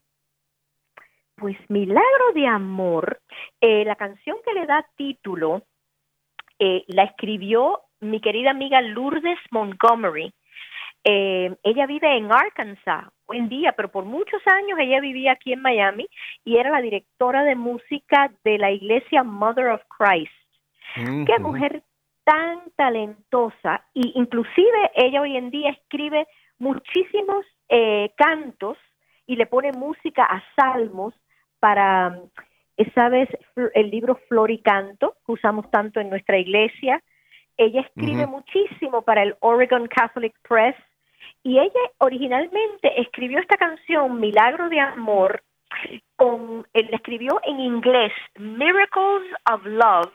[1.37, 3.23] Pues Milagro de Amor,
[3.63, 5.63] eh, la canción que le da título,
[6.59, 10.35] eh, la escribió mi querida amiga Lourdes Montgomery.
[11.03, 15.55] Eh, ella vive en Arkansas hoy en día, pero por muchos años ella vivía aquí
[15.55, 16.07] en Miami
[16.45, 20.31] y era la directora de música de la iglesia Mother of Christ.
[20.95, 21.83] Qué mujer
[22.25, 26.27] tan talentosa y inclusive ella hoy en día escribe
[26.59, 28.79] muchísimos eh, cantos
[29.27, 31.15] y le pone música a salmos
[31.59, 32.19] para,
[32.95, 33.29] ¿sabes?
[33.75, 37.03] El libro Flor y Canto, que usamos tanto en nuestra iglesia.
[37.57, 40.77] Ella escribe muchísimo para el Oregon Catholic Press
[41.43, 45.43] y ella originalmente escribió esta canción, Milagro de Amor,
[46.17, 50.13] con, él escribió en inglés Miracles of Love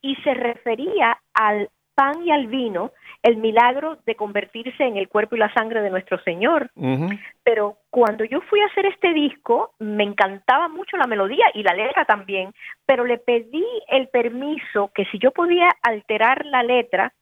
[0.00, 2.92] y se refería al pan y al vino,
[3.24, 6.70] el milagro de convertirse en el cuerpo y la sangre de nuestro Señor.
[7.42, 11.74] Pero cuando yo fui a hacer este disco, me encantaba mucho la melodía y la
[11.74, 12.52] letra también,
[12.86, 17.12] pero le pedí el permiso que si yo podía alterar la letra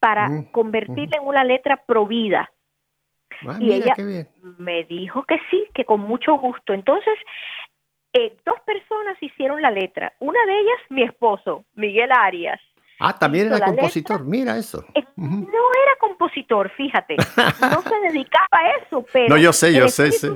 [0.00, 2.50] para convertirla en una letra provida.
[3.46, 3.94] Ah, y ella
[4.58, 6.72] me dijo que sí, que con mucho gusto.
[6.72, 7.14] Entonces,
[8.12, 10.12] eh, dos personas hicieron la letra.
[10.20, 12.60] Una de ellas, mi esposo, Miguel Arias.
[13.04, 14.84] Ah, también era compositor, mira eso.
[14.94, 17.16] Eh, no era compositor, fíjate.
[17.16, 19.28] No se dedicaba a eso, pero.
[19.30, 20.04] No, yo sé, yo sé.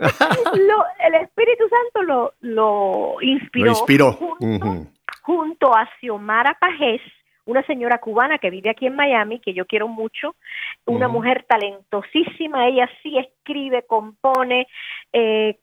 [0.00, 3.66] el Espíritu Santo lo, lo inspiró.
[3.66, 4.12] Lo inspiró.
[4.12, 4.86] Junto,
[5.22, 7.00] junto a Xiomara Pajés,
[7.48, 10.36] una señora cubana que vive aquí en Miami, que yo quiero mucho,
[10.84, 14.66] una mujer talentosísima, ella sí escribe, compone,
[15.14, 15.58] eh,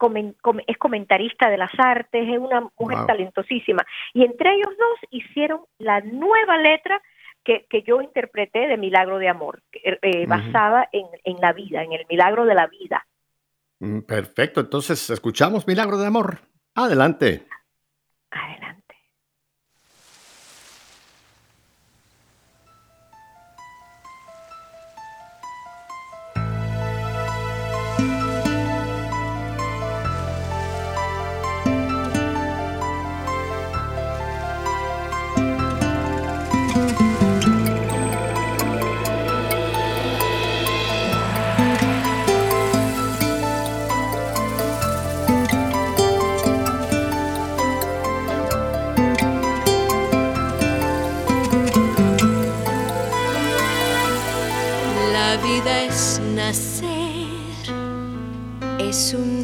[0.66, 3.86] es comentarista de las artes, es una mujer talentosísima.
[4.16, 7.00] Y entre ellos dos hicieron la nueva letra
[7.44, 12.08] que, yo interpreté de Milagro de Amor, eh, basada en, en la vida, en el
[12.10, 13.06] milagro de la vida.
[13.80, 16.40] Mm, perfecto, entonces escuchamos Milagro de Amor.
[16.74, 17.46] Adelante.
[18.32, 18.75] Adelante.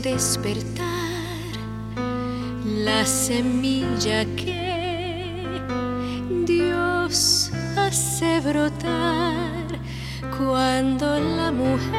[0.02, 0.88] Despertar.
[2.64, 5.60] La semilla que
[6.46, 9.68] Dios hace brotar
[10.38, 11.92] cuando la mujer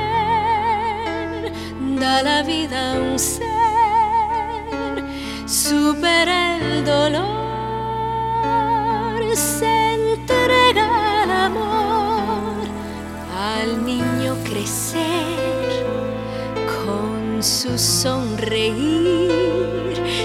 [2.00, 3.44] da la vida a un ser,
[5.46, 7.22] supera el dolor,
[17.42, 19.32] su sonreír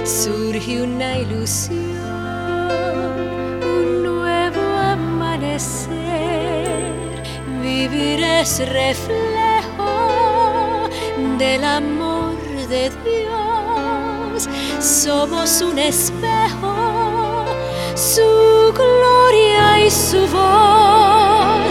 [0.06, 1.74] surge una ilusión,
[3.64, 6.14] un nuevo amanecer.
[7.60, 9.88] Vivir es reflejo
[11.40, 12.38] del amor
[12.70, 14.48] de Dios.
[14.80, 16.76] Somos un espejo,
[17.96, 21.67] su gloria y su voz.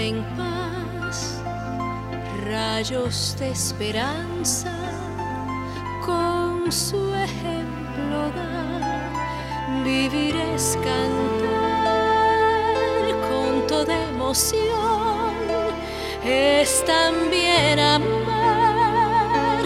[0.00, 1.42] En paz,
[2.46, 4.72] rayos de esperanza,
[6.04, 9.10] con su ejemplo da.
[9.84, 11.20] Vivir es cantar
[13.28, 15.34] con toda emoción,
[16.24, 19.62] es también amar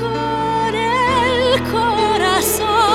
[0.00, 2.85] con el corazón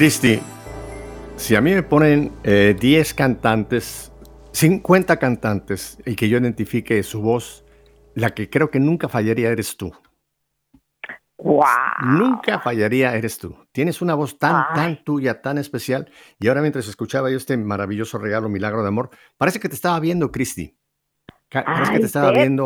[0.00, 0.40] Cristi,
[1.36, 4.10] si a mí me ponen eh, 10 cantantes,
[4.52, 7.66] 50 cantantes, y que yo identifique su voz,
[8.14, 9.92] la que creo que nunca fallaría eres tú.
[11.36, 11.64] ¡Wow!
[12.16, 13.54] Nunca fallaría eres tú.
[13.72, 14.74] Tienes una voz tan, Ay.
[14.74, 16.10] tan tuya, tan especial.
[16.38, 20.00] Y ahora mientras escuchaba yo este maravilloso regalo, milagro de amor, parece que te estaba
[20.00, 20.78] viendo, Cristi.
[21.50, 22.64] Parece que te estaba viendo.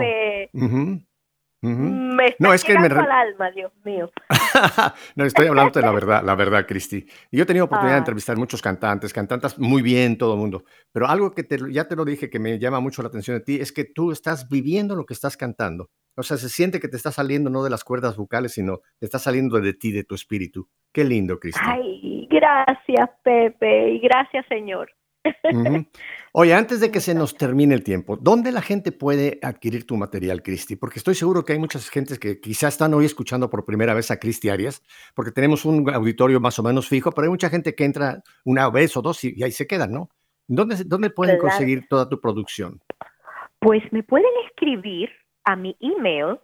[1.64, 4.10] Me está No, es que me al alma, Dios mío.
[5.16, 7.06] no, estoy hablando de la verdad, la verdad, Cristi.
[7.32, 7.98] Yo he tenido oportunidad de Ah.
[7.98, 10.64] entrevistar muchos cantantes, cantantes muy bien, todo el mundo.
[10.92, 13.44] Pero algo que te, ya te lo dije que me llama mucho la atención de
[13.44, 15.90] ti es que tú estás viviendo lo que estás cantando.
[16.16, 19.06] O sea, se siente que te está saliendo no de las cuerdas vocales, sino te
[19.06, 20.68] está saliendo de ti, de tu espíritu.
[20.92, 21.60] Qué lindo, Cristi.
[21.64, 24.90] Ay, gracias, Pepe, y gracias, Señor.
[26.32, 29.96] Oye, antes de que se nos termine el tiempo, ¿dónde la gente puede adquirir tu
[29.96, 30.76] material, Cristi?
[30.76, 34.10] Porque estoy seguro que hay muchas gentes que quizás están hoy escuchando por primera vez
[34.10, 34.82] a Cristi Arias,
[35.14, 38.68] porque tenemos un auditorio más o menos fijo, pero hay mucha gente que entra una
[38.68, 40.10] vez o dos y, y ahí se quedan, ¿no?
[40.46, 42.80] ¿Dónde, dónde pueden conseguir toda tu producción?
[43.60, 45.10] Pues me pueden escribir
[45.44, 46.38] a mi email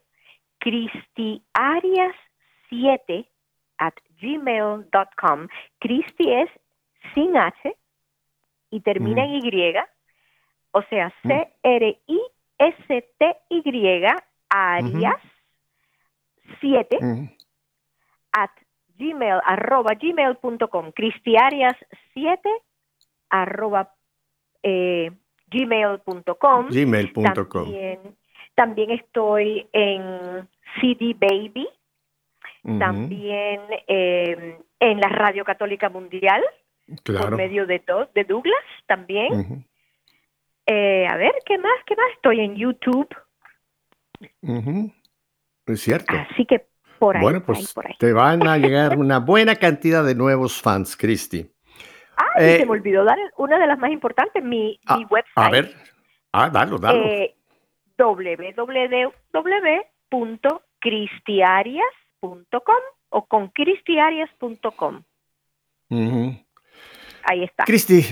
[0.60, 3.26] cristiarias7
[3.78, 5.48] at gmail.com.
[5.80, 6.48] Cristi es
[7.14, 7.76] sin H
[8.70, 9.74] y termina en Y,
[10.72, 11.12] o sea.
[11.22, 12.16] C-R-I-S-T-Y,
[14.48, 15.16] Arias
[16.60, 17.28] 7 Ujú.
[18.32, 18.50] at
[18.98, 21.76] gmail, arroba gmail.com, cristiarias
[22.14, 22.48] 7
[23.30, 23.94] arroba
[24.62, 25.10] eh,
[25.50, 26.68] gmail.com.
[26.68, 27.24] Gmail.com.
[27.64, 27.98] También,
[28.54, 30.48] también estoy en
[30.80, 31.68] CD Baby,
[32.78, 36.42] también eh, en la Radio Católica Mundial,
[36.96, 37.36] por Claro.
[37.36, 39.64] medio de, Do- de Douglas también.
[40.66, 41.72] Eh, a ver, ¿qué más?
[41.86, 42.06] ¿Qué más?
[42.14, 43.08] Estoy en YouTube,
[44.42, 44.92] ujú.
[45.66, 46.12] Es cierto.
[46.14, 46.66] así que
[46.98, 47.94] por ahí, bueno, por ahí, pues por ahí.
[47.98, 51.50] te van a llegar una buena cantidad de nuevos fans, Cristi.
[52.16, 55.04] Ah, y eh, se me olvidó dar una de las más importantes, mi, Ah, mi
[55.06, 55.32] website.
[55.36, 55.74] A ver.
[56.32, 57.02] Ah, dalo, dalo.
[57.04, 57.34] eh,
[61.40, 65.02] www.cristiarias.com o con cristiarias.com.
[65.90, 66.34] Ujú.
[67.24, 67.64] Ahí está.
[67.64, 68.04] Cristi,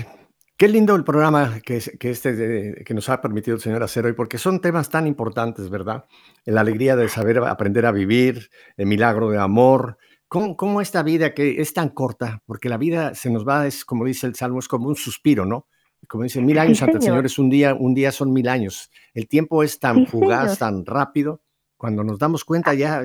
[0.57, 4.05] qué lindo el programa que, es- que, este, que nos ha permitido el Señor hacer
[4.05, 6.05] hoy, porque son temas tan importantes, ¿verdad?
[6.45, 9.97] La alegría de saber aprender a vivir, el milagro de amor,
[10.27, 13.83] cómo, cómo esta vida que es tan corta, porque la vida se nos va, es
[13.85, 15.67] como dice el Salmo, es como un suspiro, ¿no?
[16.07, 17.25] Como dice, mil años Sí, ante el señor.
[17.25, 18.89] Es un día, un día son mil años.
[19.13, 20.57] El tiempo es tan Sí, fugaz, señor.
[20.57, 21.41] tan rápido.
[21.77, 23.03] Cuando nos damos cuenta ya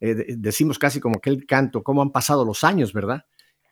[0.00, 3.24] eh, de- decimos casi como aquel canto, cómo han pasado los años, ¿verdad?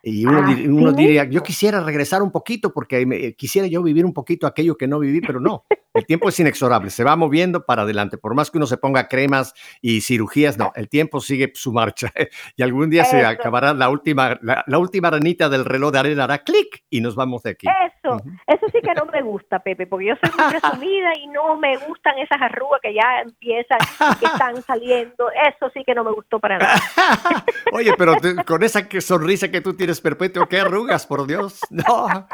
[0.03, 4.05] Y uno, Así uno diría, yo quisiera regresar un poquito porque me- quisiera yo vivir
[4.05, 5.65] un poquito aquello que no viví, pero no.
[5.95, 8.17] El tiempo es inexorable, se va moviendo para adelante.
[8.19, 12.11] Por más que uno se ponga cremas y cirugías, no, el tiempo sigue su marcha.
[12.57, 16.25] Y algún día se acabará la última, la, la última ranita del reloj de arena,
[16.25, 17.67] hará clic y nos vamos de aquí.
[17.67, 21.57] Eso, eso sí que no me gusta, Pepe, porque yo soy muy presumida y no
[21.57, 23.79] me gustan esas arrugas que ya empiezan
[24.19, 25.31] que están saliendo.
[25.31, 26.81] Eso sí que no me gustó para nada.
[27.73, 31.61] Oye, pero te- con esa que sonrisa que tú tienes perpetuo, qué arrugas, por Dios.
[31.71, 32.27] No.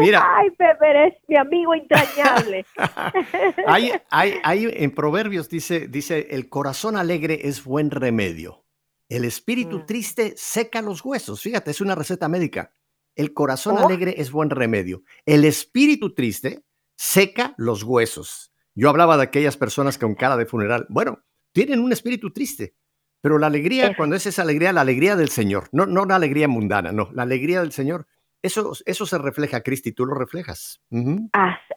[0.00, 2.64] Mira, Ay, Pepe, eres mi amigo entrañable.
[3.66, 8.64] hay, hay, hay en Proverbios dice, dice, el corazón alegre es buen remedio.
[9.08, 9.86] El espíritu Mm.
[9.86, 11.40] triste seca los huesos.
[11.42, 12.72] Fíjate, es una receta médica.
[13.14, 13.86] El corazón Oh.
[13.86, 15.02] alegre es buen remedio.
[15.24, 16.64] El espíritu triste
[16.96, 18.52] seca los huesos.
[18.74, 20.86] Yo hablaba de aquellas personas con cara de funeral.
[20.88, 21.20] Bueno,
[21.52, 22.74] tienen un espíritu triste,
[23.20, 26.48] pero la alegría, cuando es esa alegría, la alegría del Señor, no, no la alegría
[26.48, 28.06] mundana, no, la alegría del Señor
[28.42, 30.80] Eso, eso se refleja, Cristi, tú lo reflejas.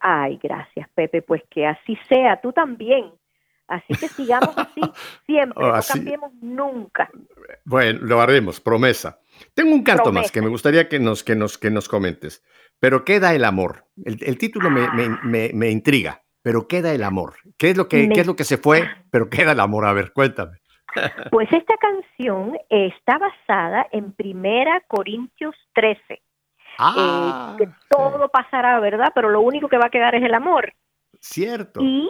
[0.02, 3.12] ay, gracias, Pepe, pues que así sea, tú también.
[3.68, 4.82] Así que sigamos así
[5.28, 7.10] siempre, no cambiemos nunca.
[7.66, 9.20] Bueno, lo haremos, promesa.
[9.54, 12.44] Tengo un canto más que me gustaría que nos, que nos, que nos comentes.
[12.80, 13.86] Pero queda el amor.
[14.04, 14.88] El, título me,
[15.24, 16.24] me, me, intriga.
[16.42, 17.36] Pero queda el amor.
[17.58, 18.90] ¿Qué es, lo que, ¿Qué es lo que se fue?
[19.12, 19.86] Pero queda el amor.
[19.86, 20.58] A ver, cuéntame.
[21.30, 26.22] Pues esta canción está basada en Primera Corintios 13.
[26.80, 29.12] Eh, ah, que todo pasará, ¿verdad?
[29.14, 30.74] Pero lo único que va a quedar es el amor.
[31.20, 31.82] Cierto.
[31.84, 32.10] Y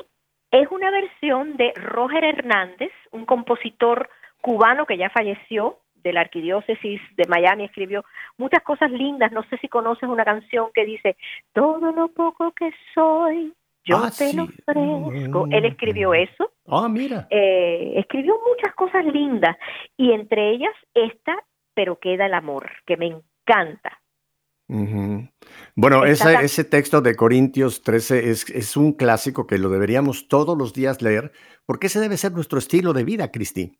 [0.52, 4.10] es una versión de Roger Hernández, un compositor
[4.42, 8.06] cubano que ya falleció de la arquidiócesis de Miami, escribió
[8.38, 9.32] muchas cosas lindas.
[9.32, 11.18] No sé si conoces una canción que dice,
[11.54, 13.54] todo lo poco que soy,
[13.84, 15.48] yo ah, te lo ofrezco.
[15.52, 16.52] Él escribió eso.
[16.68, 17.28] Ah, mira.
[17.32, 19.58] Eh, escribió muchas cosas lindas
[19.98, 21.36] y entre ellas esta,
[21.74, 24.00] pero queda el amor, que me encanta.
[25.76, 30.74] Bueno, ese, texto de Corintios 13 es, es, un clásico que lo deberíamos todos los
[30.74, 31.32] días leer,
[31.66, 33.80] porque ese debe ser nuestro estilo de vida, Cristi.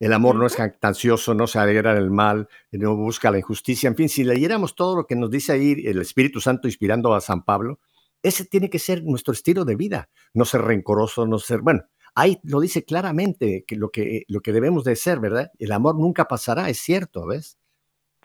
[0.00, 3.88] El amor no es jactancioso, no se alegra el mal, no busca la injusticia.
[3.88, 7.20] En fin, si leyéramos todo lo que nos dice ahí el Espíritu Santo inspirando a
[7.20, 7.78] San Pablo,
[8.22, 10.08] ese tiene que ser nuestro estilo de vida.
[10.34, 11.82] No ser rencoroso, no ser, bueno,
[12.14, 15.52] ahí lo dice claramente que lo que, lo que debemos de ser, ¿verdad?
[15.58, 17.58] El amor nunca pasará, es cierto, ¿ves?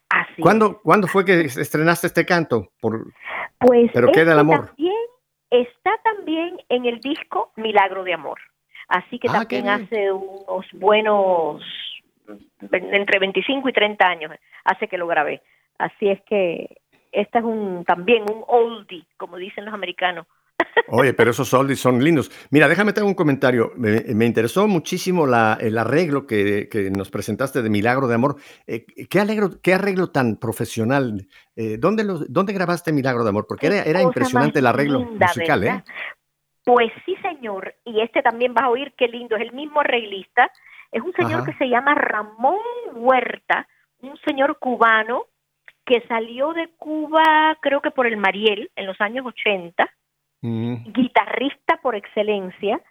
[0.10, 2.72] Así ¿Cuándo, ¿Cuándo fue que estrenaste este canto?
[2.80, 3.14] Por,
[3.60, 4.68] pues pero queda el amor.
[4.68, 4.94] También,
[5.50, 8.40] está también en el disco Milagro de Amor.
[8.88, 11.62] Así que ah, también hace unos buenos,
[12.72, 14.32] entre 25 y 30 años,
[14.64, 15.42] hace que lo grabé.
[15.78, 16.78] Así es que
[17.12, 20.26] esta es un también un oldie, como dicen los americanos.
[20.90, 22.32] Oye, pero esos oldies son lindos.
[22.50, 23.72] Mira, déjame tener un comentario.
[23.76, 28.38] Me, interesó muchísimo el arreglo que, nos presentaste de Milagro de Amor.
[28.66, 31.28] Eh, ¿qué, arreglo, ¿Qué arreglo tan profesional?
[31.56, 33.46] Eh, ¿dónde, ¿Dónde grabaste Milagro de Amor?
[33.48, 35.84] Porque era, era impresionante el arreglo musical, ¿eh?
[36.64, 40.52] Pues sí, señor, y este también vas a oír qué lindo, es el mismo arreglista,
[40.92, 42.60] es un señor que se llama Ramón
[42.94, 43.66] Huerta,
[44.02, 45.28] un señor cubano
[45.86, 49.90] que salió de Cuba, creo que por el Mariel, en los años 80,
[50.42, 50.92] mm.
[50.94, 52.82] guitarrista por excelencia,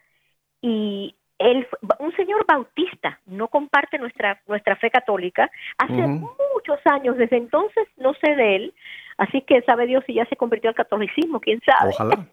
[0.61, 1.66] y él,
[1.99, 8.14] un señor bautista, no comparte nuestra, nuestra fe católica, hace muchos años, desde entonces no
[8.14, 8.74] sé de él,
[9.18, 11.90] así que sabe Dios si ya se convirtió al catolicismo, quién sabe.
[11.90, 12.26] Ojalá.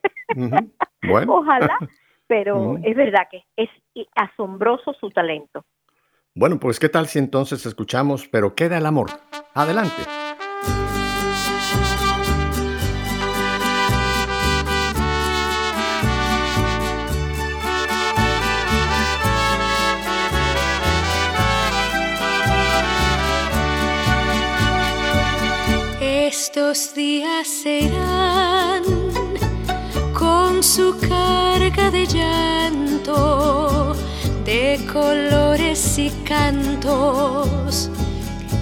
[1.03, 1.33] Bueno.
[1.37, 1.77] Ojalá,
[2.27, 3.69] pero es verdad que es
[4.15, 5.65] asombroso su talento.
[6.35, 9.09] Bueno, pues qué tal si entonces escuchamos, pero queda el amor.
[9.53, 10.01] Adelante.
[26.73, 28.81] Estos días serán
[30.11, 33.95] con su carga de llanto,
[34.43, 37.91] de colores y cantos.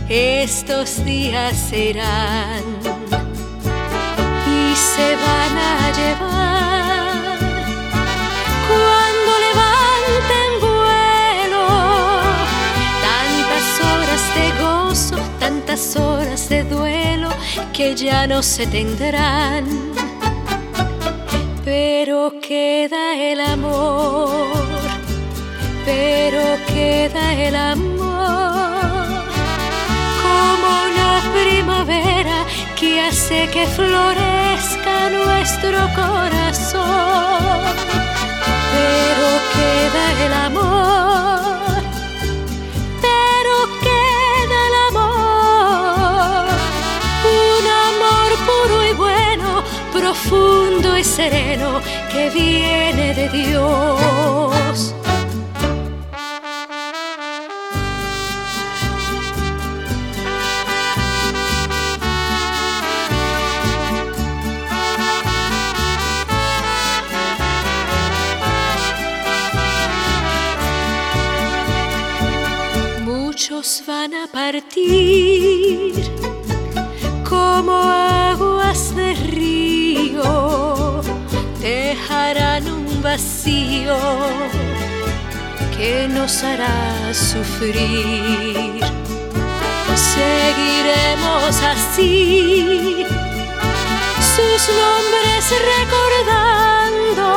[0.09, 2.63] Estos días serán
[4.45, 7.39] y se van a llevar
[8.67, 11.65] cuando levanten vuelo
[13.07, 17.30] tantas horas de gozo, tantas horas de duelo
[17.73, 19.91] que ya no se tendrán
[21.63, 24.51] pero queda el amor,
[25.85, 29.23] pero queda el amor,
[30.23, 32.45] como una primavera
[32.79, 37.61] que hace que florezca nuestro corazón,
[38.73, 41.50] pero queda el amor,
[50.21, 54.95] profundo sereno que viene de Dios.
[73.03, 76.10] Muchos van a partir
[83.11, 83.97] vacío
[85.75, 88.79] que nos hará sufrir.
[90.13, 93.05] Seguiremos así,
[94.35, 95.43] sus nombres
[95.73, 97.29] recordando,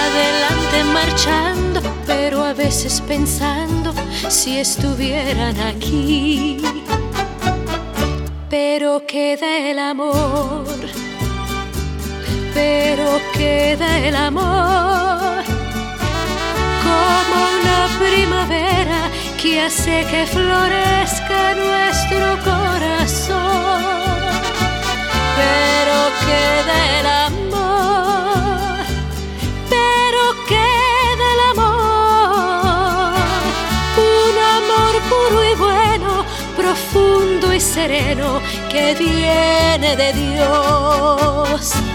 [0.00, 3.92] adelante marchando, pero a veces pensando
[4.28, 6.62] si estuvieran aquí
[8.48, 10.64] pero queda el amor,
[12.54, 15.42] pero queda el amor.
[16.86, 19.00] Como una primavera
[19.40, 23.82] que hace que florezca nuestro corazón,
[25.38, 28.84] pero queda el amor,
[29.74, 30.20] pero
[30.52, 33.14] queda el amor,
[34.20, 36.10] un amor puro y bueno,
[36.56, 41.87] profundo y sereno que viene de Dios.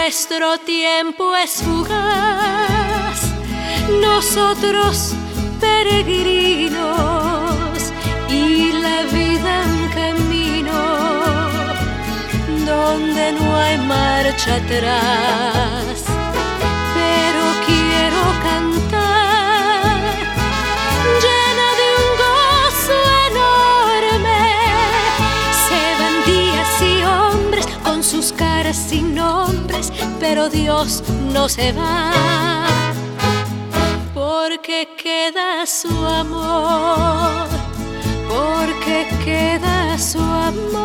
[0.00, 3.20] Nuestro tiempo es fugaz,
[4.00, 5.12] nosotros
[5.60, 6.78] peregrinos
[8.30, 10.78] y la vida un camino
[12.64, 15.77] donde no hay marcha atrás.
[30.50, 32.10] Dios no se va
[34.14, 37.48] porque queda su amor,
[38.28, 40.84] porque queda su amor,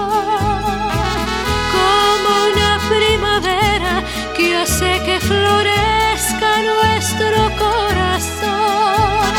[1.74, 4.04] como una primavera
[4.36, 9.34] que hace que florezca nuestro corazón,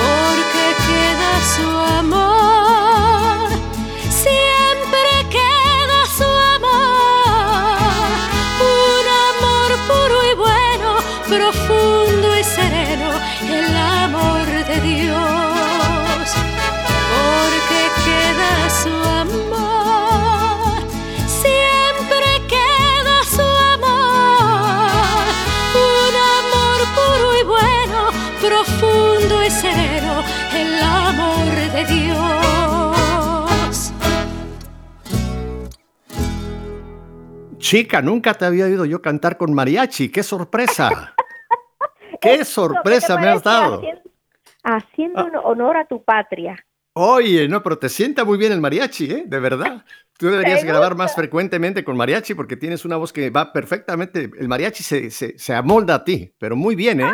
[0.00, 1.68] porque queda su
[2.00, 2.53] amor,
[37.74, 40.08] Chica, nunca te había oído yo cantar con mariachi.
[40.08, 41.16] ¡Qué sorpresa!
[42.20, 43.82] ¡Qué sorpresa me has dado!
[43.82, 44.10] Haciendo,
[44.62, 46.64] haciendo honor a tu patria.
[46.92, 49.24] Oye, no, pero te sienta muy bien el mariachi, ¿eh?
[49.26, 49.84] De verdad.
[50.16, 54.30] Tú deberías ¿Te grabar más frecuentemente con mariachi porque tienes una voz que va perfectamente.
[54.38, 57.12] El mariachi se, se, se amolda a ti, pero muy bien, ¿eh?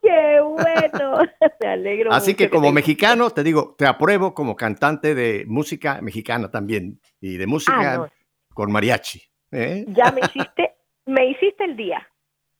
[0.00, 1.18] ¡Qué bueno!
[1.60, 5.44] Me alegro Así mucho que como te- mexicano, te digo, te apruebo como cantante de
[5.46, 8.08] música mexicana también y de música Ah, no.
[8.54, 9.20] con mariachi.
[9.52, 9.84] ¿Eh?
[9.88, 10.74] Ya me hiciste,
[11.06, 12.06] me hiciste el día.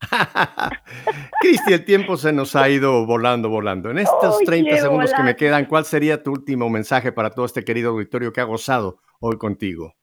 [1.40, 3.90] Cristi, el tiempo se nos ha ido volando, volando.
[3.90, 7.46] En estos Oye, 30 segundos que me quedan, ¿cuál sería tu último mensaje para todo
[7.46, 9.94] este querido auditorio que ha gozado hoy contigo?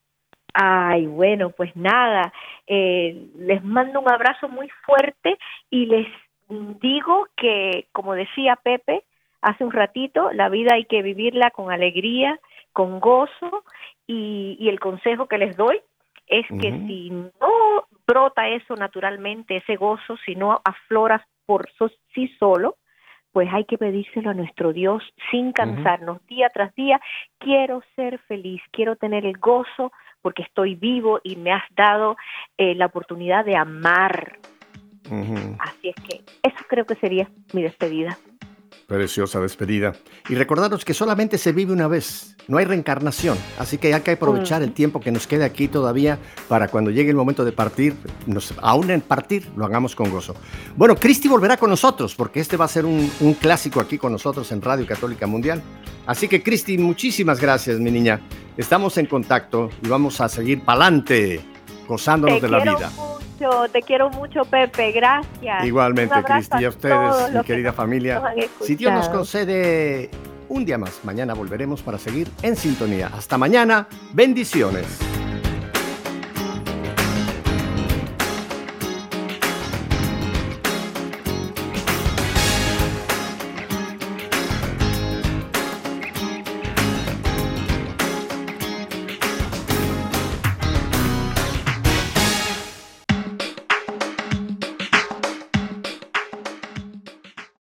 [0.54, 2.32] Ay, bueno, pues nada,
[2.66, 5.38] eh, les mando un abrazo muy fuerte
[5.70, 6.08] y les
[6.82, 9.04] digo que, como decía Pepe
[9.42, 12.40] hace un ratito, la vida hay que vivirla con alegría,
[12.72, 13.64] con gozo
[14.08, 15.82] y, y el consejo que les doy
[16.28, 21.70] es que si no brota eso naturalmente, ese gozo, si no aflora por
[22.14, 22.78] sí solo,
[23.32, 27.02] pues hay que pedírselo a nuestro Dios sin cansarnos día tras día.
[27.38, 32.16] Quiero ser feliz, quiero tener el gozo porque estoy vivo y me has dado
[32.58, 34.40] eh, la oportunidad de amar.
[35.60, 38.18] Así es que eso creo que sería mi despedida.
[38.88, 39.94] Preciosa despedida.
[40.30, 44.12] Y recordaros que solamente se vive una vez, no hay reencarnación, así que hay que
[44.12, 47.96] aprovechar el tiempo que nos queda aquí todavía para cuando llegue el momento de partir,
[48.28, 50.36] nos, aún en partir, lo hagamos con gozo.
[50.76, 54.12] Bueno, Cristi volverá con nosotros, porque este va a ser un, un clásico aquí con
[54.12, 55.64] nosotros en Radio Católica Mundial.
[56.06, 58.22] Así que Cristi, muchísimas gracias, mi niña.
[58.58, 61.42] Estamos en contacto y vamos a seguir pa'lante,
[61.88, 62.92] gozándonos Te de la vida.
[63.40, 64.92] Mucho, te quiero mucho, Pepe.
[64.92, 65.66] Gracias.
[65.66, 68.22] Igualmente, Cristi, y a ustedes, mi que querida familia.
[68.62, 70.10] Si Dios nos concede
[70.50, 73.10] un día más, mañana volveremos para seguir en sintonía.
[73.14, 75.00] Hasta mañana, bendiciones.